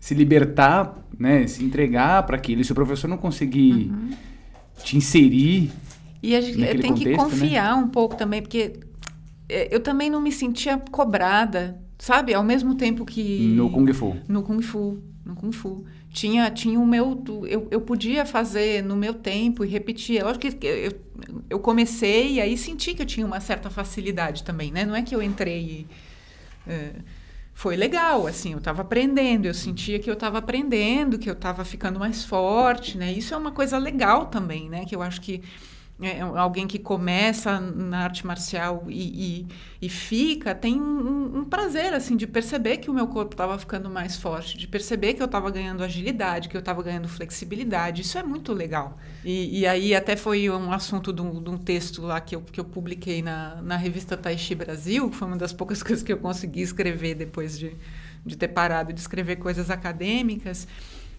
[0.00, 2.60] se libertar, né, se entregar para aquilo.
[2.62, 4.10] E se o professor não conseguir Uhum.
[4.82, 5.70] te inserir,
[6.22, 7.16] E a gente tem que contexto, né?
[7.16, 8.72] confiar um pouco também, porque
[9.48, 12.32] eu também não me sentia cobrada, sabe?
[12.34, 13.52] Ao mesmo tempo que.
[13.54, 14.16] no Kung Fu.
[14.28, 14.98] No Kung Fu.
[15.24, 15.84] No Kung Fu.
[16.10, 17.22] Tinha, tinha o meu.
[17.46, 20.18] Eu, eu podia fazer no meu tempo e repetir.
[20.18, 20.92] É Lógico que eu,
[21.50, 24.84] eu comecei e aí senti que eu tinha uma certa facilidade também, né?
[24.84, 25.86] Não é que eu entrei e.
[26.66, 26.92] é,
[27.56, 31.64] foi legal, assim, eu estava aprendendo, eu sentia que eu estava aprendendo, que eu estava
[31.64, 33.12] ficando mais forte, né?
[33.12, 34.84] Isso é uma coisa legal também, né?
[34.84, 35.40] Que eu acho que
[36.02, 39.46] é, alguém que começa na arte marcial e, e,
[39.80, 43.88] e fica tem um, um prazer assim de perceber que o meu corpo estava ficando
[43.88, 48.02] mais forte, de perceber que eu estava ganhando agilidade, que eu estava ganhando flexibilidade.
[48.02, 48.98] Isso é muito legal.
[49.24, 52.40] E, e aí até foi um assunto de um, de um texto lá que eu,
[52.40, 56.12] que eu publiquei na, na revista Taishi Brasil, que foi uma das poucas coisas que
[56.12, 57.72] eu consegui escrever depois de,
[58.26, 60.66] de ter parado de escrever coisas acadêmicas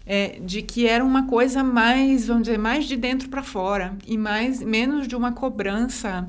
[0.05, 4.17] é, de que era uma coisa mais, vamos dizer, mais de dentro para fora e
[4.17, 6.27] mais menos de uma cobrança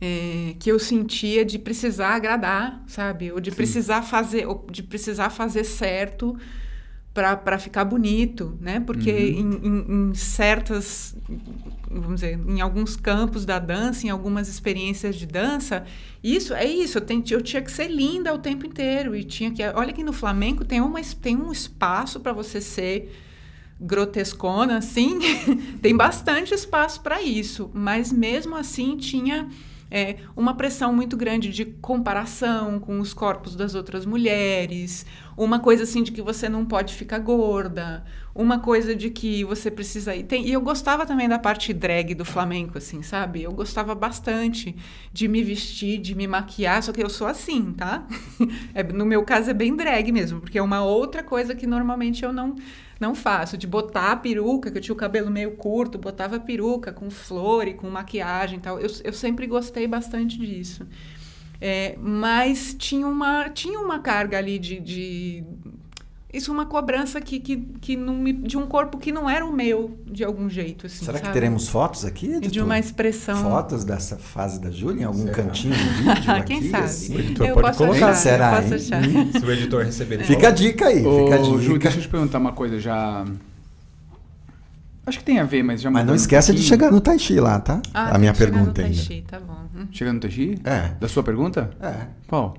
[0.00, 3.32] é, que eu sentia de precisar agradar, sabe?
[3.32, 6.36] Ou de precisar fazer, ou de precisar fazer certo
[7.16, 8.78] para ficar bonito, né?
[8.78, 11.16] Porque em, em, em certas,
[11.90, 15.84] vamos dizer, em alguns campos da dança, em algumas experiências de dança,
[16.22, 16.98] isso é isso.
[16.98, 20.04] Eu, tenho, eu tinha que ser linda o tempo inteiro e tinha que, olha que
[20.04, 23.10] no flamenco tem uma tem um espaço para você ser
[23.80, 25.18] grotescona, assim,
[25.80, 29.48] tem bastante espaço para isso, mas mesmo assim tinha
[29.90, 35.06] é, uma pressão muito grande de comparação com os corpos das outras mulheres,
[35.36, 39.70] uma coisa assim de que você não pode ficar gorda, uma coisa de que você
[39.70, 40.24] precisa ir.
[40.24, 43.42] Tem, e eu gostava também da parte drag do flamenco, assim, sabe?
[43.42, 44.74] Eu gostava bastante
[45.12, 48.06] de me vestir, de me maquiar, só que eu sou assim, tá?
[48.74, 52.24] É, no meu caso é bem drag mesmo, porque é uma outra coisa que normalmente
[52.24, 52.54] eu não
[52.98, 56.40] não faço, de botar a peruca, que eu tinha o cabelo meio curto, botava a
[56.40, 58.80] peruca com flor e com maquiagem e tal.
[58.80, 60.86] Eu, eu sempre gostei bastante disso.
[61.60, 65.44] É, mas tinha uma, tinha uma carga ali de, de
[66.32, 69.52] isso uma cobrança que, que, que não me, de um corpo que não era o
[69.52, 70.86] meu, de algum jeito.
[70.86, 71.28] Assim, Será sabe?
[71.28, 72.26] que teremos fotos aqui?
[72.26, 72.64] E de editor?
[72.64, 73.36] uma expressão.
[73.42, 75.34] Fotos dessa fase da Júlia em algum Será?
[75.34, 76.60] cantinho do vídeo aqui?
[76.60, 76.84] Quem sabe?
[76.84, 77.16] assim?
[77.16, 78.06] O editor eu pode posso colocar.
[78.08, 79.30] achar, Será, eu posso hein?
[79.38, 81.78] Se o editor receber Fica a dica aí, fica a Ô, Ju, dica.
[81.84, 83.24] deixa eu te perguntar uma coisa já.
[85.06, 87.00] Acho que tem a ver, mas já Mas não mudando um esquece de chegar no
[87.00, 87.80] Tai Chi lá, tá?
[87.94, 89.02] Ah, a minha que chegar no pergunta Tai ainda.
[89.02, 89.56] Chi, Tá bom.
[89.74, 89.86] Hum.
[89.92, 90.58] Chegando no Tashi?
[90.64, 91.70] É, Da sua pergunta?
[91.80, 92.06] é.
[92.26, 92.56] Qual?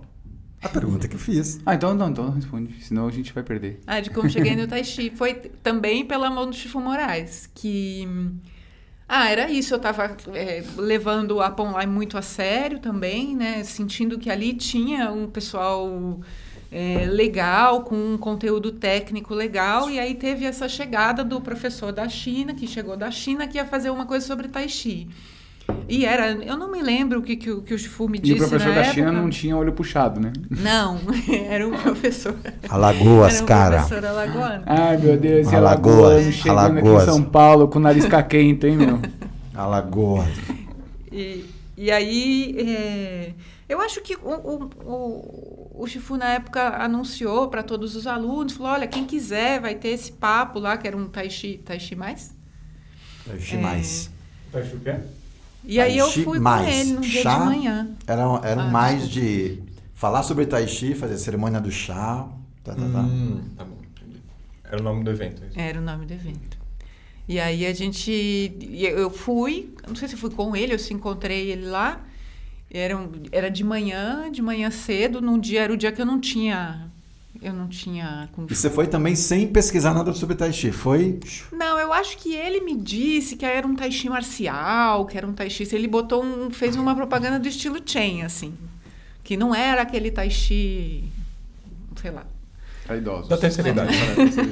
[0.67, 1.61] A pergunta que eu fiz.
[1.65, 3.79] Ah, então não, então responde, senão a gente vai perder.
[3.87, 5.09] Ah, de como cheguei no Tai Chi.
[5.15, 8.05] Foi também pela mão do Chifu Moraes, que...
[9.07, 9.73] Ah, era isso.
[9.73, 10.17] Eu estava
[10.75, 13.63] levando a Ponline muito a sério também, né?
[13.63, 16.19] Sentindo que ali tinha um pessoal
[16.69, 19.89] é, legal, com um conteúdo técnico legal.
[19.89, 23.65] E aí teve essa chegada do professor da China, que chegou da China, que ia
[23.65, 25.07] fazer uma coisa sobre Tai Chi.
[25.89, 26.31] E era...
[26.31, 28.37] Eu não me lembro o que, que, o- que o Chifu me E disse o
[28.49, 29.21] professor na da China época.
[29.21, 30.33] não tinha olho puxado, né?
[30.49, 30.99] Não,
[31.49, 32.35] era um professor...
[32.69, 33.77] Alagoas, era um cara.
[33.83, 34.63] professor alagoano.
[34.65, 37.03] Ai, meu Deus, Alagoas, chegando aqui Alagoas.
[37.03, 38.99] em São Paulo com o nariz caquento, hein, meu?
[39.55, 40.27] Alagoas.
[41.11, 41.45] E,
[41.77, 43.33] e aí, é,
[43.69, 48.53] eu acho que o, o, o, o Chifu, na época, anunciou para todos os alunos,
[48.53, 51.79] falou, olha, quem quiser vai ter esse papo lá, que era um tai chi, tai
[51.79, 52.33] chi mais.
[53.25, 53.59] Tai Chi É.
[53.59, 54.09] mais.
[54.51, 54.95] Tá achando o quê?
[55.67, 56.65] E aí eu fui mais.
[56.65, 57.37] com ele no dia Chá.
[57.39, 57.89] de manhã.
[58.07, 59.59] Era, era Ah, mais de
[59.93, 62.27] falar sobre Tai Chi, fazer a cerimônia do chá.
[62.63, 62.99] Tá, tá, tá.
[63.01, 64.21] Hum, tá bom, entendi.
[64.63, 65.43] Era o nome do evento.
[65.43, 65.59] é isso.
[65.59, 66.57] Era o nome do evento.
[67.27, 68.53] E aí a gente.
[68.79, 72.01] Eu fui, não sei se fui com ele ou se encontrei ele lá.
[72.71, 76.05] Era, um- era de manhã, de manhã cedo, num dia, era o dia que eu
[76.05, 76.86] não tinha
[77.41, 80.71] eu não tinha E você foi também sem pesquisar nada sobre Tai Chi?
[80.71, 81.19] Foi?
[81.51, 85.25] Não, eu acho que ele me disse que era um tai chi marcial, que era
[85.27, 85.67] um tai chi.
[85.71, 88.53] Ele botou um, fez uma propaganda do estilo Chen, assim.
[89.23, 91.03] Que não era aquele tai chi,
[92.01, 92.25] sei lá.
[92.85, 93.27] Pra idosos.
[93.27, 93.93] Da terceira idade.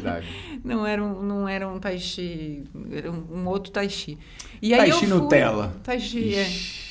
[0.02, 0.22] Para.
[0.66, 4.18] Não era um, não era um tai chi, era um, um outro tai chi.
[4.60, 5.76] E Tai eu chi fui- Nutella.
[5.84, 6.50] Tai chi, é.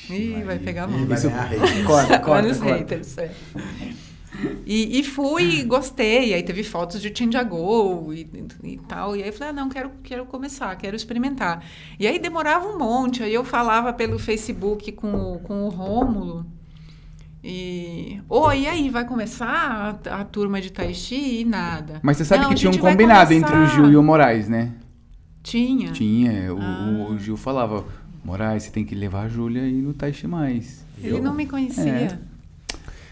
[0.09, 1.01] Ih, vai pegar a mão.
[1.01, 1.83] Ih, vai Isso- ganhar hate.
[1.83, 2.75] Corta, Olha corta, os corta.
[2.77, 3.31] haters, é.
[4.65, 6.33] E, e fui, gostei.
[6.33, 8.27] Aí teve fotos de Chandiagou e,
[8.63, 9.15] e tal.
[9.15, 11.63] E aí eu falei, ah, não, quero, quero começar, quero experimentar.
[11.99, 13.23] E aí demorava um monte.
[13.23, 16.45] Aí eu falava pelo Facebook com, o- com o Rômulo.
[17.43, 21.41] E, oi, e aí, vai começar a, a turma de Tai Chi?
[21.41, 21.99] E nada.
[22.01, 23.67] Mas você sabe Não, que tinha um combinado entre o.
[23.67, 24.71] Gil e o Moraes, né?
[25.43, 25.91] Tinha.
[25.91, 26.51] Tinha.
[26.53, 27.07] O, Ah.
[27.11, 27.85] o Gil falava,
[28.23, 30.83] Moraes, você tem que levar a Júlia aí no Tai Chi Mais.
[31.03, 31.83] Ele não me conhecia.
[31.91, 32.17] É.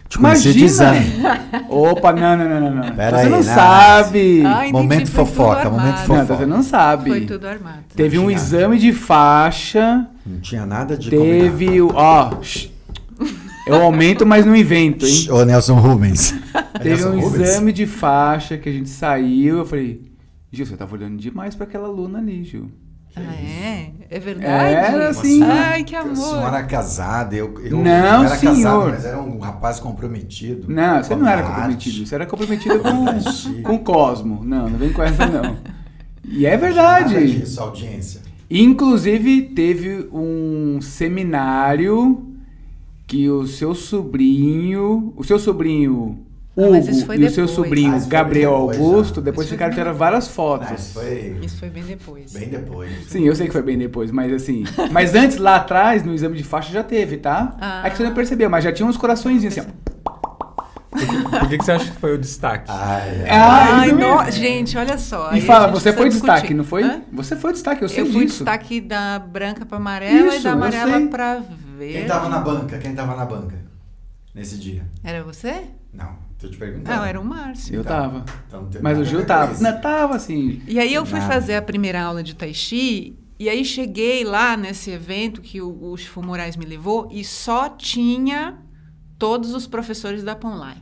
[0.08, 1.06] Te conheci de exame.
[1.68, 2.74] Opa, não, não, não, não.
[2.86, 2.94] não.
[2.94, 4.42] Pera você aí, não não, sabe.
[4.46, 6.36] Ah, entendi, Momento fofoca, momento Não, fofoca.
[6.36, 7.10] você não sabe.
[7.10, 7.78] Foi tudo armado.
[7.96, 11.90] Teve um exame de faixa, Não tinha nada de teve o.
[11.94, 12.68] Ó, shh.
[13.66, 15.26] eu aumento, mas não invento, hein?
[15.30, 16.34] Ô, Nelson Rubens.
[16.82, 17.48] Teve Nelson um Rubens?
[17.48, 19.58] exame de faixa que a gente saiu.
[19.58, 20.00] Eu falei,
[20.52, 22.70] Gil, você tava olhando demais pra aquela aluna ali, Gil.
[23.16, 23.92] Ah, é?
[24.10, 24.74] É verdade?
[24.74, 25.38] Era Uma assim.
[25.38, 26.16] senhora- Ai, que amor.
[26.16, 27.90] Senhora casada, eu, eu Não,
[28.22, 28.90] eu era casado, senhor.
[28.90, 30.66] mas era um rapaz comprometido.
[30.68, 31.48] Não, você não era arte.
[31.52, 32.06] comprometido.
[32.06, 34.40] Você era comprometido Com com, o Cosmo.
[34.44, 35.56] Não, não vem com essa, não.
[36.24, 37.38] E é Nada verdade.
[37.40, 38.20] disso, audiência.
[38.50, 42.26] Inclusive, teve um seminário
[43.06, 45.12] que o seu sobrinho.
[45.16, 46.23] O seu sobrinho
[46.56, 47.50] Ah, mas isso foi Hugo e o seu depois.
[47.66, 49.20] sobrinho Ah, Gabriel depois, Augusto, já.
[49.22, 50.70] depois ficaram bem tiraram várias Ah, fotos.
[50.80, 52.32] isso foi Isso foi bem depois.
[52.32, 52.90] bem depois.
[53.08, 54.62] Sim, eu sei que foi bem depois, mas assim.
[54.92, 57.56] Mas antes, lá atrás, no exame de faixa já teve, tá?
[57.60, 57.82] Ah.
[57.84, 59.84] É que você não percebeu, mas já tinha uns coraçõezinhos assim, ó.
[61.40, 62.70] Por que, que você acha que foi o destaque?
[62.70, 63.30] Ai, ai.
[63.30, 65.32] Ah, Ai, isso no- gente, olha só.
[65.34, 66.54] E fala, você foi destaque, discutir.
[66.54, 66.84] não foi?
[66.84, 67.02] Hã?
[67.12, 68.38] Você foi destaque, eu sei Eu fui disso.
[68.44, 71.42] destaque da branca pra amarela Isso, e da eu amarela pra
[71.76, 71.94] verde.
[71.98, 72.78] Quem tava na banca?
[72.78, 73.56] Quem tava na banca
[74.32, 74.84] nesse dia?
[75.02, 75.64] Era você?
[75.92, 76.10] Não,
[76.44, 76.96] tô te perguntando.
[76.96, 77.74] Não, era o Márcio.
[77.74, 78.24] Eu Então, tava.
[78.46, 79.52] Então tem Mas nada o a Gil ver com tava.
[79.52, 79.62] isso.
[79.62, 80.62] Não, tava assim.
[80.66, 81.32] E aí eu fui Nada.
[81.32, 85.92] fazer a primeira aula de Tai Chi, e aí cheguei lá nesse evento que o,
[85.92, 88.58] o Chifu Moraes me levou, e só tinha
[89.18, 90.76] todos os professores da Ponlai.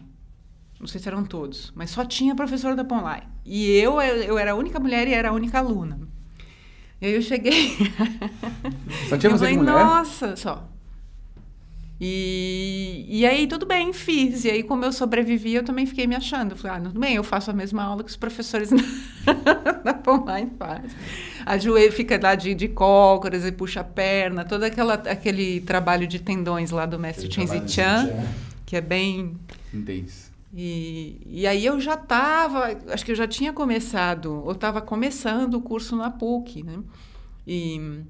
[0.81, 3.23] Não sei se eram todos, mas só tinha professor da Ponlai.
[3.47, 5.99] E eu, eu era a única mulher e era a única aluna.
[7.01, 7.77] E aí eu cheguei.
[9.09, 9.73] Só tinha eu você falei, de mulher?
[9.85, 10.69] nossa, só.
[12.05, 14.45] E, e aí, tudo bem, fiz.
[14.45, 16.57] E aí, como eu sobrevivi, eu também fiquei me achando.
[16.57, 18.83] Falei, ah, tudo bem, eu faço a mesma aula que os professores na,
[19.85, 20.91] na Pomline fazem.
[21.47, 26.09] A joelho fica lá de, de cócoras e puxa a perna, todo aquela, aquele trabalho
[26.09, 28.11] de tendões lá do mestre Chen Chan,
[28.67, 29.37] que é bem
[29.73, 30.33] Intenso.
[30.53, 35.55] e, e aí eu já estava, acho que eu já tinha começado, eu estava começando
[35.55, 36.81] o curso na PUC, né?
[37.47, 38.03] E,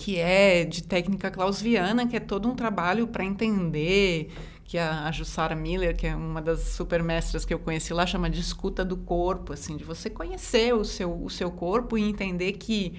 [0.00, 4.32] que é de técnica clausiana, que é todo um trabalho para entender,
[4.64, 8.40] que a, Jussara Miller, que é uma das supermestras que eu conheci lá, chama de
[8.40, 12.98] escuta do corpo, assim, de você conhecer o seu, o seu corpo e entender que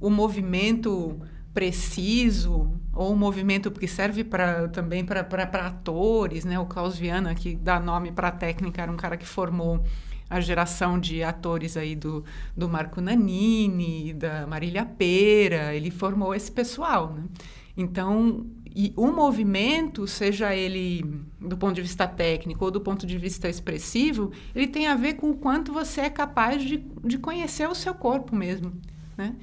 [0.00, 1.20] o movimento
[1.54, 5.20] preciso ou um movimento que serve para também para
[5.68, 6.58] atores, né?
[6.58, 9.84] O Klaus Viana que dá nome para a técnica era um cara que formou
[10.28, 12.24] a geração de atores aí do,
[12.56, 17.24] do Marco Nanini, da Marília Pera, ele formou esse pessoal, né?
[17.76, 21.04] Então, e o movimento, seja ele
[21.40, 25.14] do ponto de vista técnico ou do ponto de vista expressivo, ele tem a ver
[25.14, 28.72] com o quanto você é capaz de, de conhecer o seu corpo mesmo,
[29.16, 29.34] né?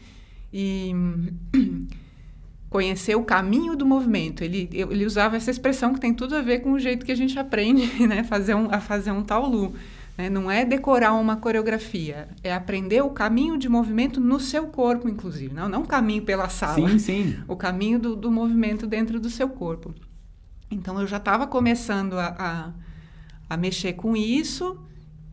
[0.51, 0.93] E
[2.69, 4.43] conhecer o caminho do movimento.
[4.43, 7.15] Ele, ele usava essa expressão que tem tudo a ver com o jeito que a
[7.15, 8.23] gente aprende né?
[8.23, 9.75] fazer um, a fazer um taolu.
[10.17, 10.29] Né?
[10.29, 15.53] Não é decorar uma coreografia, é aprender o caminho de movimento no seu corpo, inclusive.
[15.53, 16.89] Não, não o caminho pela sala.
[16.89, 17.39] Sim, sim.
[17.47, 19.93] O caminho do, do movimento dentro do seu corpo.
[20.69, 24.79] Então, eu já estava começando a, a, a mexer com isso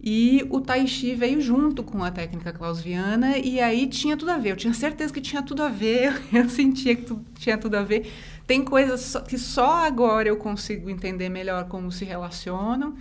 [0.00, 4.38] e o Tai Chi veio junto com a técnica clausiana e aí tinha tudo a
[4.38, 4.50] ver.
[4.52, 7.82] Eu tinha certeza que tinha tudo a ver, eu sentia que tu, tinha tudo a
[7.82, 8.10] ver.
[8.46, 12.96] Tem coisas que só agora eu consigo entender melhor como se relacionam.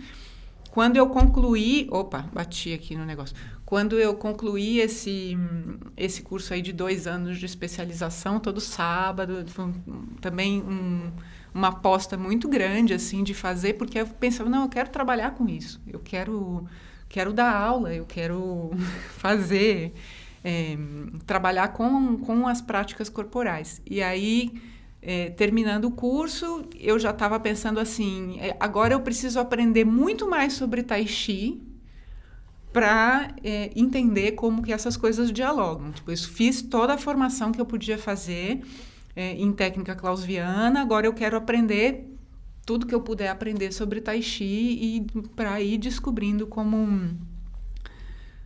[0.78, 3.36] Quando eu concluí, opa, bati aqui no negócio.
[3.66, 5.36] Quando eu concluí esse
[5.98, 9.44] esse curso aí de dois anos de especialização, todo sábado,
[10.22, 11.12] também um,
[11.52, 15.50] uma aposta muito grande assim de fazer, porque eu pensava, não, eu quero trabalhar com
[15.50, 16.68] isso, eu quero
[17.10, 18.70] quero dar aula, eu quero
[19.18, 19.96] fazer,
[20.44, 20.78] é,
[21.26, 23.82] trabalhar com, com as práticas corporais.
[23.84, 24.54] E aí
[25.08, 30.30] é, terminando o curso, eu já estava pensando assim: é, agora eu preciso aprender muito
[30.30, 31.62] mais sobre Tai Chi
[32.74, 35.94] para é, entender como que essas coisas dialogam.
[35.94, 38.62] Tipo, eu fiz toda a formação que eu podia fazer
[39.16, 42.14] é, em técnica clausiana, agora eu quero aprender
[42.66, 45.06] tudo que eu puder aprender sobre Tai Chi e
[45.38, 47.16] para ir descobrindo como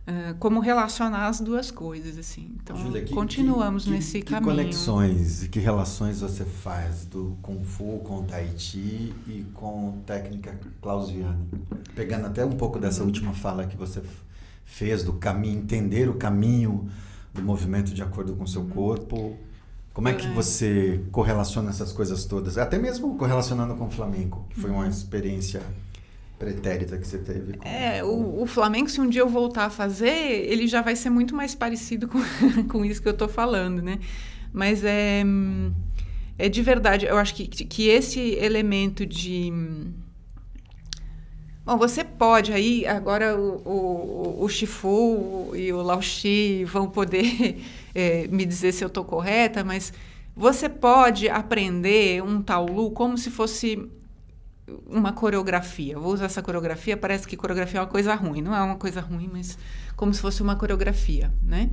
[0.06, 2.54] uh, como relacionar as duas coisas assim.
[2.62, 4.52] Então Julia, que, continuamos que, nesse que, caminho.
[4.52, 10.00] Que conexões e que relações você faz do Kung Fu com Tai Chi e com
[10.06, 11.38] técnica clausiana?
[11.94, 13.06] Pegando até um pouco dessa uhum.
[13.06, 14.02] última fala que você
[14.64, 16.88] fez do caminho, entender o caminho
[17.32, 18.70] do movimento de acordo com o seu uhum.
[18.70, 19.36] corpo.
[19.92, 20.32] Como é que é.
[20.32, 22.56] você correlaciona essas coisas todas?
[22.56, 24.88] Até mesmo correlacionando com o Flamengo, que foi uma uhum.
[24.88, 25.62] experiência
[26.42, 27.52] pretérita que você teve.
[27.56, 27.68] Com...
[27.68, 31.08] É, o, o Flamengo, se um dia eu voltar a fazer, ele já vai ser
[31.08, 32.18] muito mais parecido com,
[32.68, 34.00] com isso que eu estou falando, né?
[34.52, 35.22] Mas é,
[36.36, 39.52] é de verdade, eu acho que, que esse elemento de...
[41.64, 47.62] Bom, você pode aí, agora o, o, o Shifu e o Laoshi vão poder
[47.94, 49.92] é, me dizer se eu estou correta, mas
[50.34, 53.88] você pode aprender um taolu como se fosse
[54.86, 55.98] uma coreografia.
[55.98, 58.42] Vou usar essa coreografia, parece que coreografia é uma coisa ruim.
[58.42, 59.58] Não é uma coisa ruim, mas
[59.96, 61.70] como se fosse uma coreografia, né?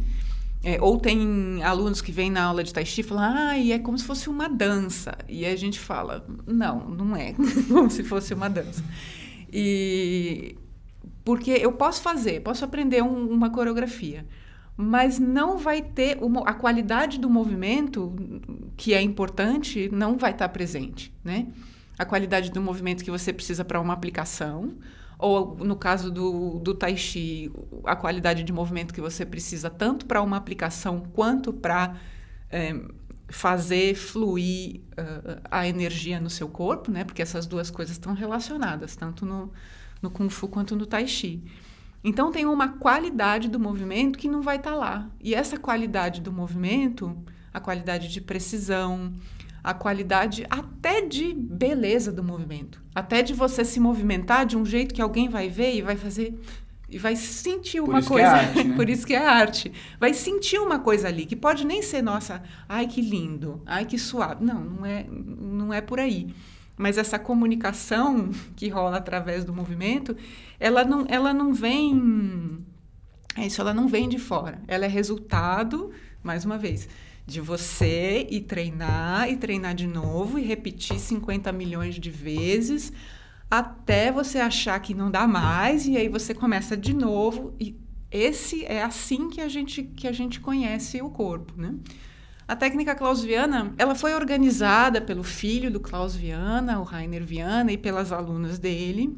[0.61, 3.71] É, ou tem alunos que vêm na aula de Tai Chi e falam, ah, e
[3.71, 5.17] é como se fosse uma dança.
[5.27, 7.33] E a gente fala, não, não é
[7.69, 8.83] como se fosse uma dança.
[9.51, 10.57] E
[11.23, 14.25] porque eu posso fazer, posso aprender um, uma coreografia,
[14.75, 18.13] mas não vai ter uma, a qualidade do movimento
[18.75, 21.47] que é importante não vai estar presente, né?
[21.99, 24.77] A qualidade do movimento que você precisa para uma aplicação,
[25.19, 27.51] ou no caso do, do Tai Chi,
[27.83, 31.97] a qualidade de movimento que você precisa tanto para uma aplicação quanto para
[32.49, 32.73] é,
[33.27, 37.03] fazer fluir uh, a energia no seu corpo, né?
[37.03, 39.51] Porque essas duas coisas estão relacionadas, tanto no,
[40.01, 41.43] no Kung Fu quanto no Tai Chi.
[42.03, 45.09] Então tem uma qualidade do movimento que não vai estar tá lá.
[45.19, 47.15] E essa qualidade do movimento,
[47.53, 49.13] a qualidade de precisão,
[49.63, 54.93] a qualidade até de beleza do movimento, até de você se movimentar de um jeito
[54.93, 56.39] que alguém vai ver e vai fazer
[56.91, 58.27] e vai sentir uma coisa.
[58.27, 58.73] É arte, né?
[58.75, 59.71] Por isso que é arte.
[59.99, 63.97] Vai sentir uma coisa ali que pode nem ser nossa, ai que lindo, ai que
[63.99, 64.43] suave.
[64.43, 66.33] Não, não é, não é por aí.
[66.75, 70.15] Mas essa comunicação que rola através do movimento,
[70.59, 72.65] ela não, ela não vem.
[73.35, 74.61] É isso, ela não vem de fora.
[74.67, 75.91] Ela é resultado,
[76.23, 76.89] mais uma vez,
[77.29, 82.91] de você ir treinar e treinar de novo e repetir 50 milhões de vezes
[83.49, 87.75] até você achar que não dá mais e aí você começa de novo e
[88.11, 91.75] esse é assim que a gente que a gente conhece o corpo, né?
[92.47, 97.77] A técnica clausiana, ela foi organizada pelo filho do Klaus Viana, o Rainer Viana, e
[97.77, 99.15] pelas alunas dele.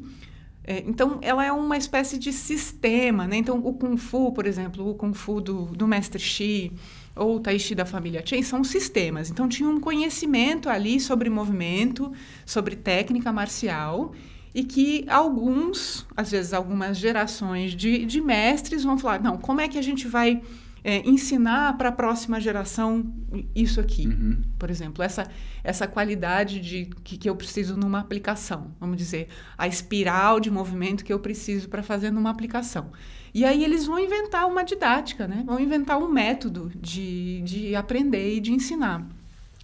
[0.62, 3.36] É, então, ela é uma espécie de sistema, né?
[3.36, 6.72] Então, o Kung Fu, por exemplo, o Kung Fu do, do Mestre Shi
[7.14, 9.30] ou o Tai Chi da família Chen são sistemas.
[9.30, 12.12] Então, tinha um conhecimento ali sobre movimento,
[12.44, 14.12] sobre técnica marcial,
[14.54, 19.68] e que alguns, às vezes algumas gerações de, de mestres vão falar, não, como é
[19.68, 20.42] que a gente vai
[20.84, 23.14] é, ensinar para a próxima geração
[23.54, 24.42] isso aqui, uhum.
[24.58, 25.26] por exemplo, essa,
[25.62, 31.04] essa qualidade de que, que eu preciso numa aplicação, vamos dizer, a espiral de movimento
[31.04, 32.90] que eu preciso para fazer numa aplicação.
[33.34, 35.42] E aí eles vão inventar uma didática, né?
[35.46, 39.06] vão inventar um método de, de aprender e de ensinar.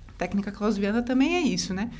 [0.09, 1.91] A técnica clausiana também é isso, né?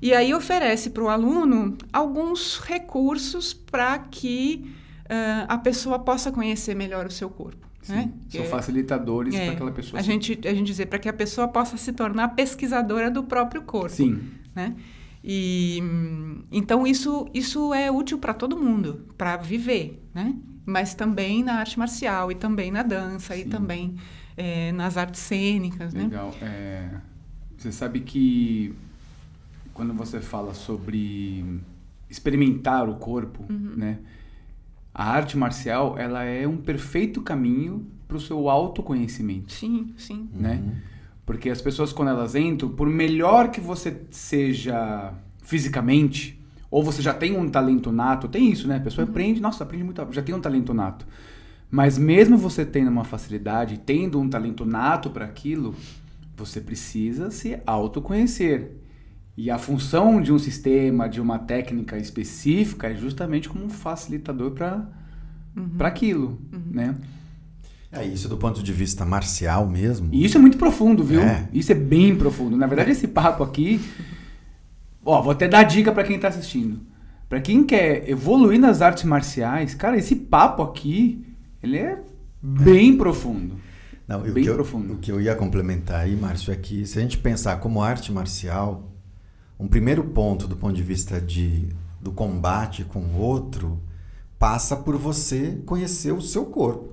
[0.00, 4.72] E aí oferece para o aluno alguns recursos para que
[5.06, 7.66] uh, a pessoa possa conhecer melhor o seu corpo.
[7.82, 8.12] Sim, né?
[8.28, 9.98] São facilitadores é, para aquela pessoa.
[9.98, 13.62] A gente, a gente dizer para que a pessoa possa se tornar pesquisadora do próprio
[13.62, 13.90] corpo.
[13.90, 14.20] Sim.
[14.54, 14.76] Né?
[15.24, 15.82] E
[16.52, 20.34] então isso isso é útil para todo mundo, para viver, né?
[20.68, 23.40] Mas também na arte marcial e também na dança Sim.
[23.40, 23.96] e também
[24.36, 26.02] é, nas artes cênicas, né?
[26.02, 26.34] Legal.
[26.40, 26.46] né?
[26.46, 26.90] É,
[27.56, 28.74] você sabe que
[29.72, 31.62] quando você fala sobre
[32.10, 33.74] experimentar o corpo, uhum.
[33.76, 33.98] né?
[34.94, 39.52] a arte marcial ela é um perfeito caminho para o seu autoconhecimento.
[39.52, 40.28] Sim, sim.
[40.34, 40.62] Né?
[40.62, 40.72] Uhum.
[41.24, 46.37] Porque as pessoas quando elas entram, por melhor que você seja fisicamente,
[46.70, 48.76] ou você já tem um talento nato, tem isso, né?
[48.76, 49.10] A pessoa uhum.
[49.10, 51.06] aprende, nossa, aprende muito, já tem um talento nato.
[51.70, 55.74] Mas mesmo você tendo uma facilidade, tendo um talento nato para aquilo,
[56.36, 58.72] você precisa se autoconhecer.
[59.36, 64.50] E a função de um sistema, de uma técnica específica, é justamente como um facilitador
[64.50, 64.86] para
[65.56, 65.76] uhum.
[65.80, 66.62] aquilo, uhum.
[66.70, 66.94] né?
[67.90, 70.08] É isso do ponto de vista marcial mesmo.
[70.12, 71.20] E isso é muito profundo, viu?
[71.20, 71.48] É.
[71.52, 72.56] Isso é bem profundo.
[72.56, 73.80] Na verdade, esse papo aqui.
[75.10, 76.80] Ó, vou até dar dica para quem tá assistindo.
[77.30, 81.24] Para quem quer evoluir nas artes marciais, cara, esse papo aqui,
[81.62, 81.98] ele é
[82.42, 83.56] bem profundo.
[84.06, 84.92] Não, bem que eu- profundo.
[84.92, 88.12] o que eu ia complementar aí, Márcio, é que se a gente pensar como arte
[88.12, 88.92] marcial,
[89.58, 93.80] um primeiro ponto do ponto de vista de, do combate com o outro
[94.38, 96.92] passa por você conhecer o seu corpo.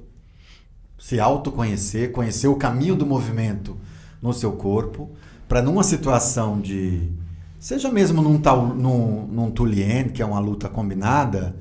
[0.98, 3.76] Se autoconhecer, conhecer o caminho do movimento
[4.22, 5.12] no seu corpo,
[5.50, 7.12] para numa situação de.
[7.66, 11.56] Seja mesmo num, tal, num, num Tulien, que é uma luta combinada,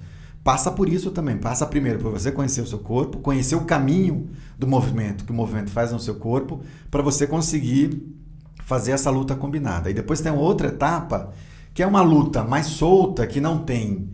[0.44, 1.38] passa por isso também.
[1.38, 4.28] Passa primeiro por você conhecer o seu corpo, conhecer o caminho
[4.58, 8.06] do movimento que o movimento faz no seu corpo, para você conseguir
[8.66, 9.88] fazer essa luta combinada.
[9.88, 11.32] E depois tem outra etapa,
[11.72, 14.10] que é uma luta mais solta, que não tem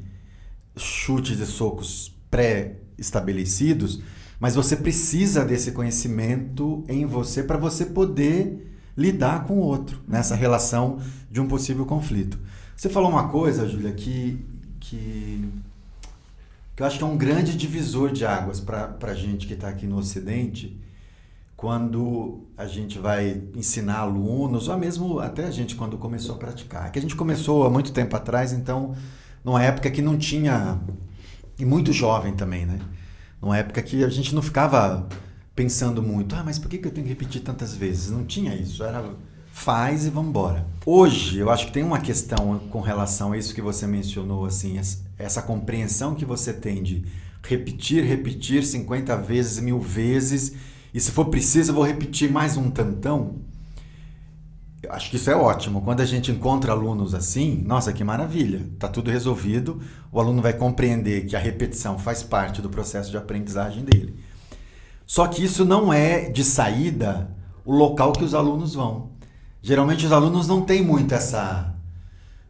[0.76, 4.00] chutes e socos pré-estabelecidos,
[4.38, 10.34] mas você precisa desse conhecimento em você para você poder lidar com o outro nessa
[10.34, 10.98] relação
[11.30, 12.38] de um possível conflito.
[12.76, 14.44] Você falou uma coisa, Júlia, que,
[14.80, 15.48] que,
[16.74, 19.68] que eu acho que é um grande divisor de águas para a gente que está
[19.68, 20.80] aqui no Ocidente,
[21.60, 26.86] quando a gente vai ensinar alunos, ou mesmo até a gente quando começou a praticar.
[26.86, 28.94] É que a gente começou há muito tempo atrás, então,
[29.44, 30.80] numa época que não tinha.
[31.58, 32.80] E muito jovem também, né?
[33.42, 35.06] Numa época que a gente não ficava
[35.60, 38.10] pensando muito, ah, mas por que que eu tenho que repetir tantas vezes?
[38.10, 39.04] Não tinha isso, era
[39.52, 40.66] faz e vamos embora.
[40.86, 44.78] Hoje, eu acho que tem uma questão com relação a isso que você mencionou, assim,
[45.18, 47.04] essa- compreensão que você tem de
[47.46, 50.54] repetir, repetir 50 vezes, mil vezes,
[50.94, 53.34] e se for preciso eu vou repetir mais um tantão.
[54.82, 55.82] Eu acho que isso é ótimo.
[55.82, 58.66] Quando a gente encontra alunos assim, nossa, que maravilha.
[58.78, 59.78] Tá tudo resolvido.
[60.10, 64.14] O aluno vai compreender que a repetição faz parte do processo de aprendizagem dele.
[65.10, 69.10] Só que isso não é de saída o local que os alunos vão.
[69.60, 71.74] Geralmente os alunos não têm muito essa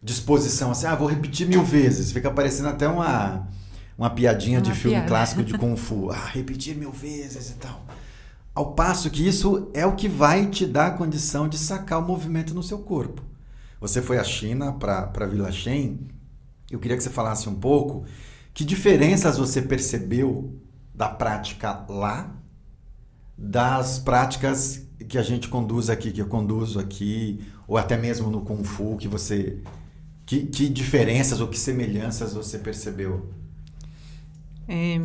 [0.02, 2.12] disposição assim, ah, vou repetir mil vezes.
[2.12, 3.48] Fica parecendo até uma,
[3.96, 5.08] uma piadinha de Uma filme piada.
[5.08, 6.10] clássico de Kung Fu.
[6.10, 7.82] Ah, repetir mil vezes e tal.
[8.54, 12.06] Ao passo que isso é o que vai te dar a condição de sacar o
[12.06, 13.22] movimento no seu corpo.
[13.80, 15.98] Você foi à China para Vila Shen.
[16.70, 18.04] Eu queria que você falasse um pouco
[18.52, 20.60] que diferenças você percebeu
[20.94, 22.36] da prática lá
[23.40, 28.42] das práticas que a gente conduz aqui, que eu conduzo aqui, ou até mesmo no
[28.42, 29.58] Kung Fu, que você.
[30.26, 33.28] Que, que diferenças ou que semelhanças você percebeu?
[34.68, 35.00] É,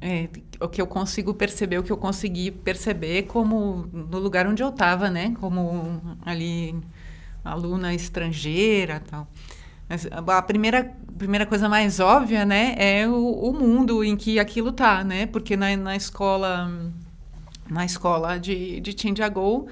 [0.00, 0.28] é,
[0.60, 4.70] o que eu consigo perceber, o que eu consegui perceber como no lugar onde eu
[4.70, 5.34] estava, né?
[5.40, 6.74] Como ali
[7.44, 9.28] aluna estrangeira tal.
[9.88, 14.72] Mas A primeira, primeira coisa mais óbvia, né, é o, o mundo em que aquilo
[14.72, 15.26] tá, né?
[15.26, 16.70] Porque na, na escola
[17.68, 19.68] na escola de, de Tindiagou,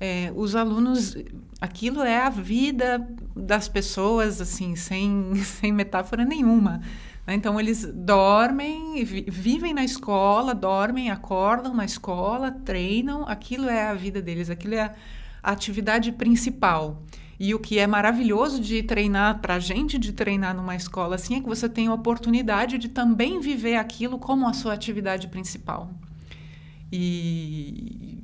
[0.00, 1.16] é, os alunos,
[1.60, 6.80] aquilo é a vida das pessoas, assim, sem, sem metáfora nenhuma.
[7.26, 7.34] né?
[7.34, 13.94] Então, eles dormem, vi- vivem na escola, dormem, acordam na escola, treinam, aquilo é a
[13.94, 14.92] vida deles, aquilo é
[15.42, 17.02] a atividade principal.
[17.38, 21.36] E o que é maravilhoso de treinar, para a gente de treinar numa escola assim,
[21.36, 25.90] é que você tem a oportunidade de também viver aquilo como a sua atividade principal.
[26.92, 28.18] E,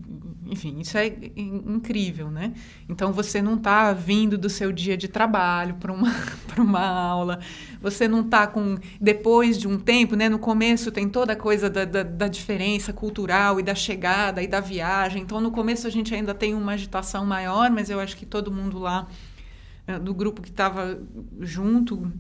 [0.47, 1.07] enfim, isso é
[1.37, 2.53] in- incrível, né?
[2.89, 6.11] Então você não está vindo do seu dia de trabalho para uma,
[6.47, 7.41] para uma aula,
[7.81, 8.77] você não está com.
[9.01, 10.29] Depois de um tempo, né?
[10.29, 14.47] No começo tem toda a coisa da, da, da diferença cultural e da chegada e
[14.47, 15.23] da viagem.
[15.23, 18.53] Então no começo a gente ainda tem uma agitação maior, mas eu acho que todo
[18.53, 19.09] mundo lá
[19.87, 21.01] eh, do grupo que estava
[21.41, 22.11] junto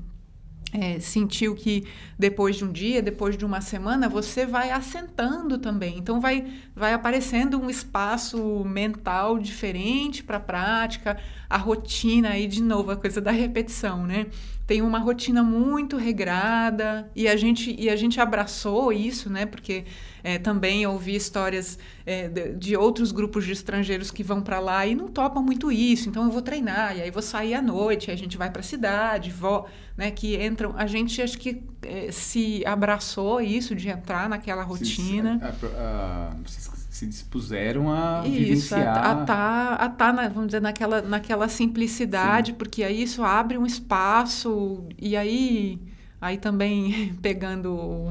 [0.73, 1.87] é, sentiu que
[2.19, 5.99] depois de um dia, depois de uma semana, você vai assentando também.
[5.99, 12.63] Então vai, vai aparecendo um espaço mental diferente para a prática, a rotina aí de
[12.63, 14.27] novo a coisa da repetição, né?
[14.67, 19.47] Tem uma rotina muito regrada e a gente e a gente abraçou isso, né?
[19.47, 19.85] Porque
[20.29, 24.87] é, também ouvi histórias é, de, de outros grupos de estrangeiros que vão para lá
[24.87, 26.09] e não topam muito isso.
[26.09, 28.61] Então eu vou treinar e aí vou sair à noite, aí a gente vai para
[28.61, 29.67] a cidade, vou,
[29.97, 30.11] né?
[30.11, 30.75] Que entram.
[30.77, 35.39] A gente acho que é, se abraçou isso de entrar naquela rotina.
[35.39, 38.99] Se, a- a- vocês se dispuseram a Isso, vivenciar.
[38.99, 43.57] a, a tá, a tá na- vamos dizer, naquela, naquela simplicidade, porque aí isso abre
[43.57, 45.79] um espaço, e aí,
[46.21, 48.11] aí também pegando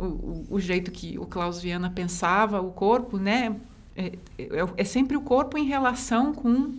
[0.00, 3.56] o, o, o jeito que o Klaus Viana pensava, o corpo, né?
[3.96, 6.72] É, é, é sempre o corpo em relação com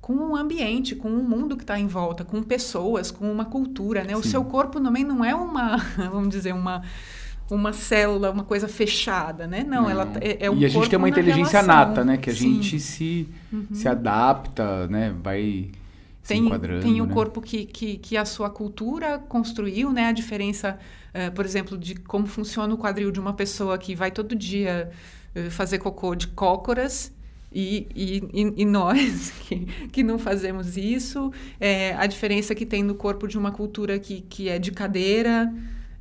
[0.00, 4.02] com o ambiente, com o mundo que está em volta, com pessoas, com uma cultura,
[4.02, 4.16] né?
[4.16, 4.30] O Sim.
[4.30, 5.76] seu corpo também não é uma,
[6.10, 6.82] vamos dizer, uma
[7.50, 9.64] uma célula, uma coisa fechada, né?
[9.64, 9.90] Não, Não.
[9.90, 11.88] ela é, é um e a gente tem uma inteligência relação.
[11.88, 12.16] nata, né?
[12.16, 12.54] Que a Sim.
[12.54, 13.28] gente se,
[13.72, 15.12] se adapta, né?
[15.20, 15.70] Vai
[16.26, 16.44] tem,
[16.80, 17.14] tem o né?
[17.14, 20.06] corpo que, que, que a sua cultura construiu, né?
[20.06, 20.78] A diferença,
[21.12, 24.90] eh, por exemplo, de como funciona o quadril de uma pessoa que vai todo dia
[25.34, 27.12] eh, fazer cocô de cócoras
[27.52, 31.32] e, e, e- nós que, que não fazemos isso.
[31.60, 35.52] Eh, a diferença que tem no corpo de uma cultura que, que é de cadeira.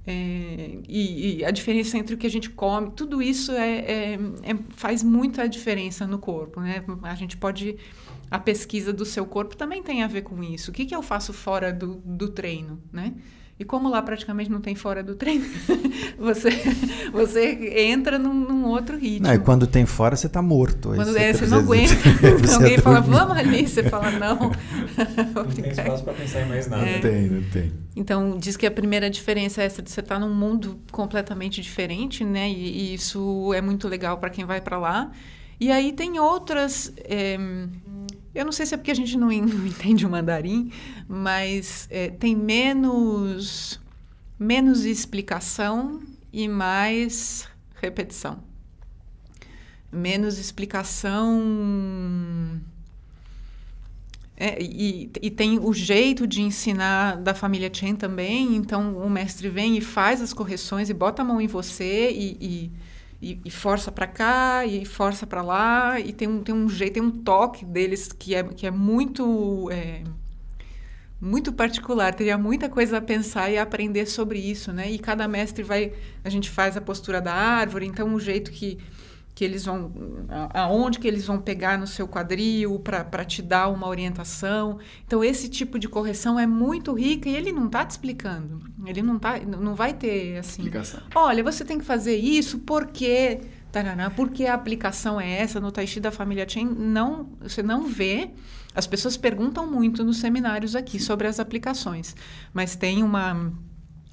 [0.06, 4.14] eh, e, e a diferença entre o que a gente come, tudo isso é, é-
[4.44, 6.84] é- faz muita diferença no corpo, né?
[7.04, 7.78] A gente pode
[8.32, 10.72] a pesquisa do seu corpo também tem a ver com isso.
[10.72, 13.14] O que, que eu faço fora do, do treino, né?
[13.60, 15.44] E como lá praticamente não tem fora do treino,
[16.18, 16.50] você,
[17.12, 19.28] você entra num, num outro ritmo.
[19.28, 20.90] Não, e quando tem fora, você tá morto.
[20.96, 21.94] Quando você é, você precisa- não aguenta.
[22.40, 23.18] precisa Alguém fala, dormir.
[23.18, 24.40] vamos ali, você fala, não.
[25.36, 26.86] Não tem espaço para pensar em mais nada.
[26.86, 27.00] É.
[27.00, 27.72] Tem, não tem.
[27.96, 32.24] Então, diz que a primeira diferença é essa de você estar num mundo completamente diferente,
[32.26, 32.50] né?
[32.50, 35.12] E, e isso é muito legal para quem vai para lá.
[35.60, 36.94] E aí tem outras.
[36.98, 37.38] eh,
[38.34, 40.72] eu não sei se é porque a gente não, en- não entende o mandarim,
[41.08, 43.80] mas eh, tem menos,
[44.38, 46.02] menos explicação
[46.32, 47.48] e mais
[47.82, 48.40] repetição.
[49.92, 51.42] Menos explicação.
[54.38, 58.56] É, e, e tem o jeito de ensinar da família Chen também.
[58.56, 62.38] Então, o mestre vem e faz as correções e bota a mão em você e,
[62.40, 62.72] e,
[63.22, 66.00] e- e força para cá e força para lá.
[66.00, 69.70] E tem um, tem um jeito, tem um toque deles que é, que é muito.
[69.72, 70.04] é,
[71.22, 74.90] muito particular, teria muita coisa a pensar e a aprender sobre isso, né?
[74.90, 75.92] E cada mestre vai,
[76.24, 78.78] a gente faz a postura da árvore, então o jeito que
[79.40, 79.90] que eles vão,
[80.54, 84.80] aonde que eles vão pegar no seu quadril para te dar uma orientação.
[85.08, 88.60] Então esse tipo de correção é muito rica e ele não está te explicando.
[88.86, 90.64] Ele não tá, não vai ter assim.
[90.64, 91.00] Explicação.
[91.16, 93.40] Olha, você tem que fazer isso porque
[93.72, 97.88] tarará, porque a aplicação é essa no Tai Chi da família Chen, não, você não
[97.88, 98.32] vê.
[98.76, 102.14] As pessoas perguntam muito nos seminários aqui sobre as aplicações,
[102.54, 103.54] mas tem uma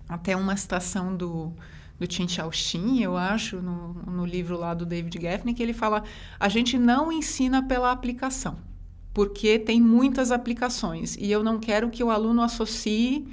[0.09, 1.53] até uma citação do
[1.99, 6.05] do Chin Shaoxin, eu acho, no, no livro lá do David Gaffney, que ele fala:
[6.39, 8.57] a gente não ensina pela aplicação,
[9.15, 13.27] porque tem muitas aplicações e eu não quero que o aluno associe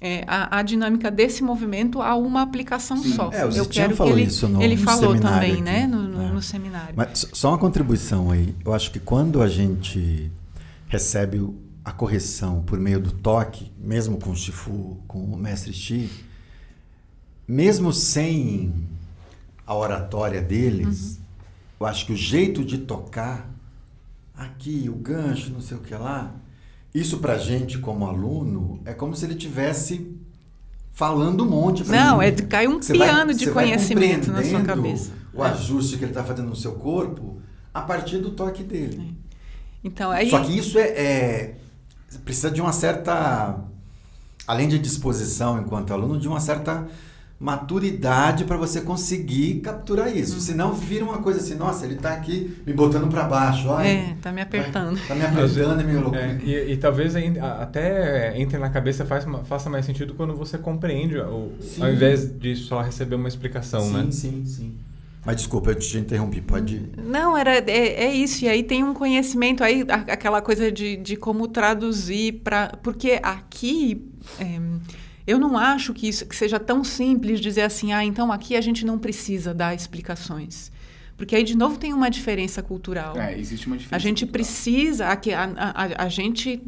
[0.00, 3.12] é, a, a dinâmica desse movimento a uma aplicação Sim.
[3.14, 3.30] só.
[3.32, 5.62] É, o eu quero que falou ele, isso no- ele falou também, aqui.
[5.62, 6.28] né, no, no- É.
[6.30, 6.94] no seminário.
[6.96, 8.54] Mas só uma contribuição aí.
[8.64, 10.30] Eu acho que quando a gente
[10.88, 11.48] recebe
[11.84, 16.10] a correção por meio do toque, mesmo com o Shifu, com o mestre Shi,
[17.46, 18.72] mesmo sem
[19.66, 21.20] a oratória deles,
[21.80, 23.50] eu acho que o jeito de tocar,
[24.36, 26.32] aqui, o gancho, não sei o que lá,
[26.94, 30.10] isso pra gente como aluno é como se ele tivesse
[30.92, 32.24] falando um monte pra Não, mim.
[32.26, 35.10] é de- cai um Você vai- piano de vai conhecimento na sua cabeça.
[35.32, 37.38] O ajuste que ele está fazendo no seu corpo
[37.72, 39.16] a partir do toque dele.
[39.82, 41.54] Então, aí, Só que isso é, é-
[42.24, 43.58] precisa de uma certa,
[44.46, 46.86] além de disposição enquanto aluno, de uma certa
[47.44, 50.14] maturidade para você conseguir capturar Uhum.
[50.14, 50.40] isso.
[50.40, 53.86] Senão vira uma coisa assim, nossa, ele está aqui me botando para baixo, olha.
[53.86, 54.98] é, tá me apertando.
[55.06, 56.16] Tá me apertando e me louco.
[56.16, 57.14] É, e, e talvez
[57.60, 61.82] até entre na cabeça faz, faça mais sentido quando você compreende, o- Sim.
[61.82, 64.06] ao invés de só receber uma explicação, sim, né?
[64.10, 64.74] sim, sim.
[65.26, 66.90] Mas desculpa, eu te interrompi, pode ir.
[67.02, 68.44] Não, era, é, é isso.
[68.44, 72.68] E aí tem um conhecimento aí, a- aquela coisa de, de como traduzir para.
[72.82, 74.06] Porque aqui.
[74.38, 74.60] é,
[75.26, 78.60] eu não acho que isso que seja tão simples dizer assim, ah, então aqui a
[78.60, 80.70] gente não precisa dar explicações.
[81.16, 83.16] Porque aí, de novo, tem uma diferença cultural.
[83.16, 83.94] É, existe uma diferença.
[83.94, 84.32] A gente cultural.
[84.32, 86.60] precisa, aqui, a, a, a gente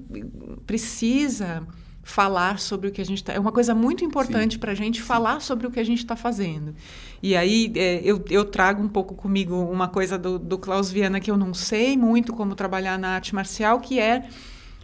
[0.64, 1.66] precisa
[2.06, 3.32] falar sobre o que a gente está.
[3.32, 6.14] É uma coisa muito importante para a gente falar sobre o que a gente está
[6.14, 6.72] fazendo.
[7.20, 11.18] E aí é, eu, eu trago um pouco comigo uma coisa do, do Klaus Viana
[11.18, 14.28] que eu não sei muito como trabalhar na arte marcial, que é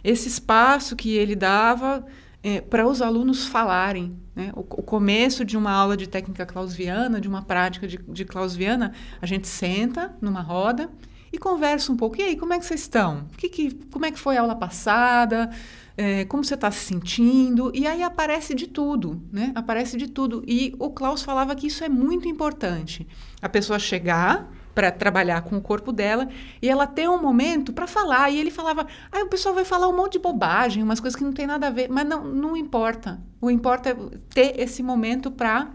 [0.03, 2.05] esse espaço que ele dava
[2.43, 4.15] é, para os alunos falarem.
[4.35, 4.51] Né?
[4.53, 8.91] O, o começo de uma aula de técnica clausiana, de uma prática de, de clausiana,
[9.21, 10.89] a gente senta numa roda
[11.31, 12.19] e conversa um pouco.
[12.19, 13.27] E aí, como é que vocês estão?
[13.37, 15.49] Que que, como é que foi a aula passada?
[15.95, 17.71] É, como você está se sentindo?
[17.73, 19.51] E aí aparece de tudo, né?
[19.55, 20.43] Aparece de tudo.
[20.45, 23.07] E o Klaus falava que isso é muito importante.
[23.41, 26.27] A pessoa chegar para trabalhar com o corpo dela
[26.61, 28.29] e ela ter um momento para falar.
[28.29, 31.23] E ele falava, aí o pessoal vai falar um monte de bobagem, umas coisas que
[31.23, 33.21] não tem nada a ver, mas não, não importa.
[33.39, 33.95] O importa é
[34.33, 35.69] ter esse momento para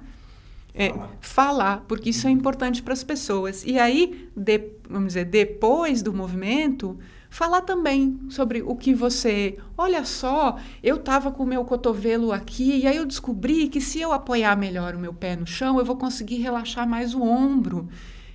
[0.74, 1.84] é, falar.
[1.88, 3.64] porque isso é importante para as pessoas.
[3.64, 9.56] E aí, de, vamos dizer, depois do movimento, falar também sobre o que você.
[9.76, 14.00] Olha só, eu estava com o meu cotovelo aqui e aí eu descobri que se
[14.00, 17.88] eu apoiar melhor o meu pé no chão, eu vou conseguir relaxar mais o ombro.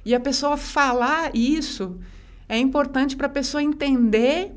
[0.06, 2.00] E a pessoa falar isso
[2.48, 4.52] é importante para a pessoa entender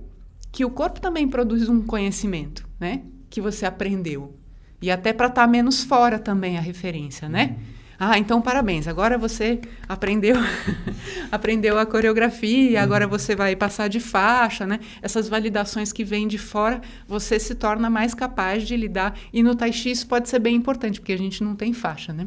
[0.50, 3.02] que o corpo também produz um conhecimento, né?
[3.30, 4.38] Que você aprendeu.
[4.80, 7.56] E até para estar tá menos fora também a referência, né?
[7.58, 7.76] Uhum.
[7.98, 8.86] Ah, então parabéns.
[8.86, 10.36] Agora você aprendeu
[11.32, 14.80] aprendeu a coreografia, agora você vai passar de faixa, né?
[15.00, 19.18] Essas validações que vêm de fora, você se torna mais capaz de lidar.
[19.32, 22.12] E no tai chi isso pode ser bem importante, porque a gente não tem faixa,
[22.12, 22.26] né?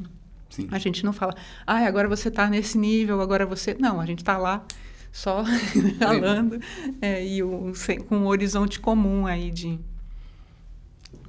[0.50, 0.68] Sim.
[0.72, 1.36] A gente não fala,
[1.66, 3.76] ah, agora você está nesse nível, agora você.
[3.80, 4.66] Não, a gente está lá
[5.12, 5.44] só
[6.00, 6.60] falando
[7.02, 7.74] é, e o,
[8.08, 9.80] com um horizonte comum aí de.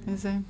[0.05, 0.41] Mas é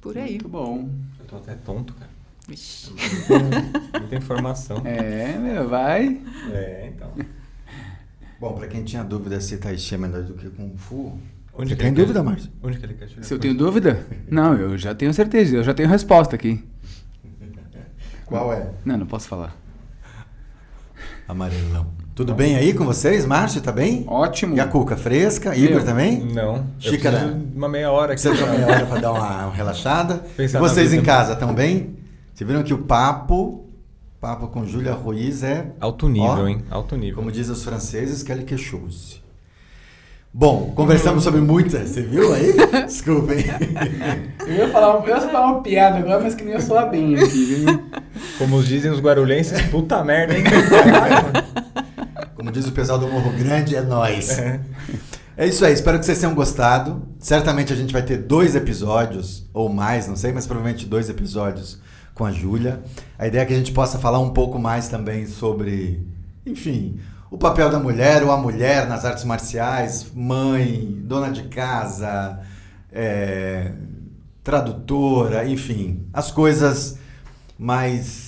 [0.00, 0.30] por aí.
[0.30, 0.88] Muito bom.
[1.20, 2.10] Eu tô até tonto, cara.
[2.48, 2.92] Vixe.
[3.98, 4.82] Muita informação.
[4.84, 6.20] É, meu, vai.
[6.50, 7.12] É, então.
[8.40, 11.18] Bom, para quem tinha dúvida se Tai Chi é melhor do que Kung Fu.
[11.52, 12.50] Onde tem dúvida, Márcio?
[12.62, 13.24] Onde que ele quer chegar?
[13.24, 14.06] Se eu tenho dúvida?
[14.30, 16.64] Não, eu já tenho certeza, eu já tenho resposta aqui.
[18.28, 18.68] Qual é?
[18.84, 19.56] Não, não posso falar.
[21.26, 21.86] Amarelão.
[22.14, 23.24] Tudo bem aí com vocês?
[23.24, 24.04] Márcio, tá bem?
[24.06, 24.54] Ótimo.
[24.54, 25.56] E a Cuca, fresca?
[25.56, 26.20] Igor também?
[26.20, 26.66] Não.
[26.78, 27.38] Xícara.
[27.54, 28.22] Uma meia hora aqui.
[28.22, 30.24] De uma meia hora para dar uma, uma relaxada.
[30.36, 31.96] Pensar vocês em casa estão bem?
[32.34, 33.64] Vocês viram que o papo,
[34.20, 35.72] papo com Júlia Ruiz é...
[35.80, 36.64] Alto nível, ó, hein?
[36.70, 37.16] Alto nível.
[37.16, 39.22] Como dizem os franceses, que quelque chose.
[40.32, 42.52] Bom, conversamos sobre muitas, você viu aí?
[42.84, 43.38] Desculpem.
[44.46, 47.16] Eu ia falar, eu ia falar uma piada agora, mas que nem eu sou bem
[47.16, 47.66] aqui, viu?
[48.38, 50.44] Como dizem os guarulhenses, puta merda, hein?
[52.36, 54.38] Como diz o pessoal do Morro Grande, é nós.
[54.38, 54.60] É.
[55.36, 57.02] é isso aí, espero que vocês tenham gostado.
[57.18, 61.80] Certamente a gente vai ter dois episódios, ou mais, não sei, mas provavelmente dois episódios
[62.14, 62.80] com a Júlia.
[63.18, 66.06] A ideia é que a gente possa falar um pouco mais também sobre,
[66.46, 67.00] enfim,
[67.32, 72.38] o papel da mulher ou a mulher nas artes marciais, mãe, dona de casa,
[72.92, 73.72] é,
[74.44, 76.98] tradutora, enfim, as coisas
[77.58, 78.27] mais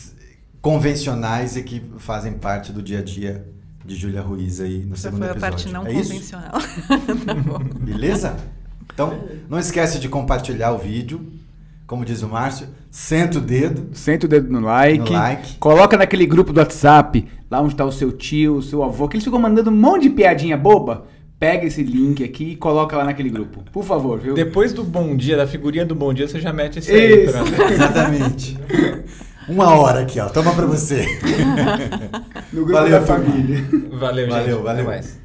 [0.60, 3.46] convencionais e que fazem parte do dia a dia
[3.84, 6.52] de Júlia Ruiz aí no Essa segundo foi a parte não é convencional.
[7.26, 8.36] tá Beleza?
[8.92, 11.40] Então, não esquece de compartilhar o vídeo
[11.90, 13.88] como diz o Márcio, senta o dedo.
[13.94, 15.10] Senta o dedo no like.
[15.10, 15.56] No like.
[15.56, 19.16] Coloca naquele grupo do WhatsApp, lá onde está o seu tio, o seu avô, que
[19.16, 21.06] eles ficam mandando um monte de piadinha boba.
[21.36, 23.64] Pega esse link aqui e coloca lá naquele grupo.
[23.72, 24.34] Por favor, viu?
[24.34, 27.26] Depois do bom dia, da figurinha do bom dia, você já mete esse aí.
[27.26, 27.72] Pra...
[27.72, 28.56] Exatamente.
[29.50, 30.28] Uma hora aqui, ó.
[30.28, 31.04] Toma pra você.
[32.52, 33.64] no grupo valeu, da família.
[33.92, 34.34] Valeu, gente.
[34.34, 34.68] Valeu, valeu.
[34.68, 35.18] Até mais.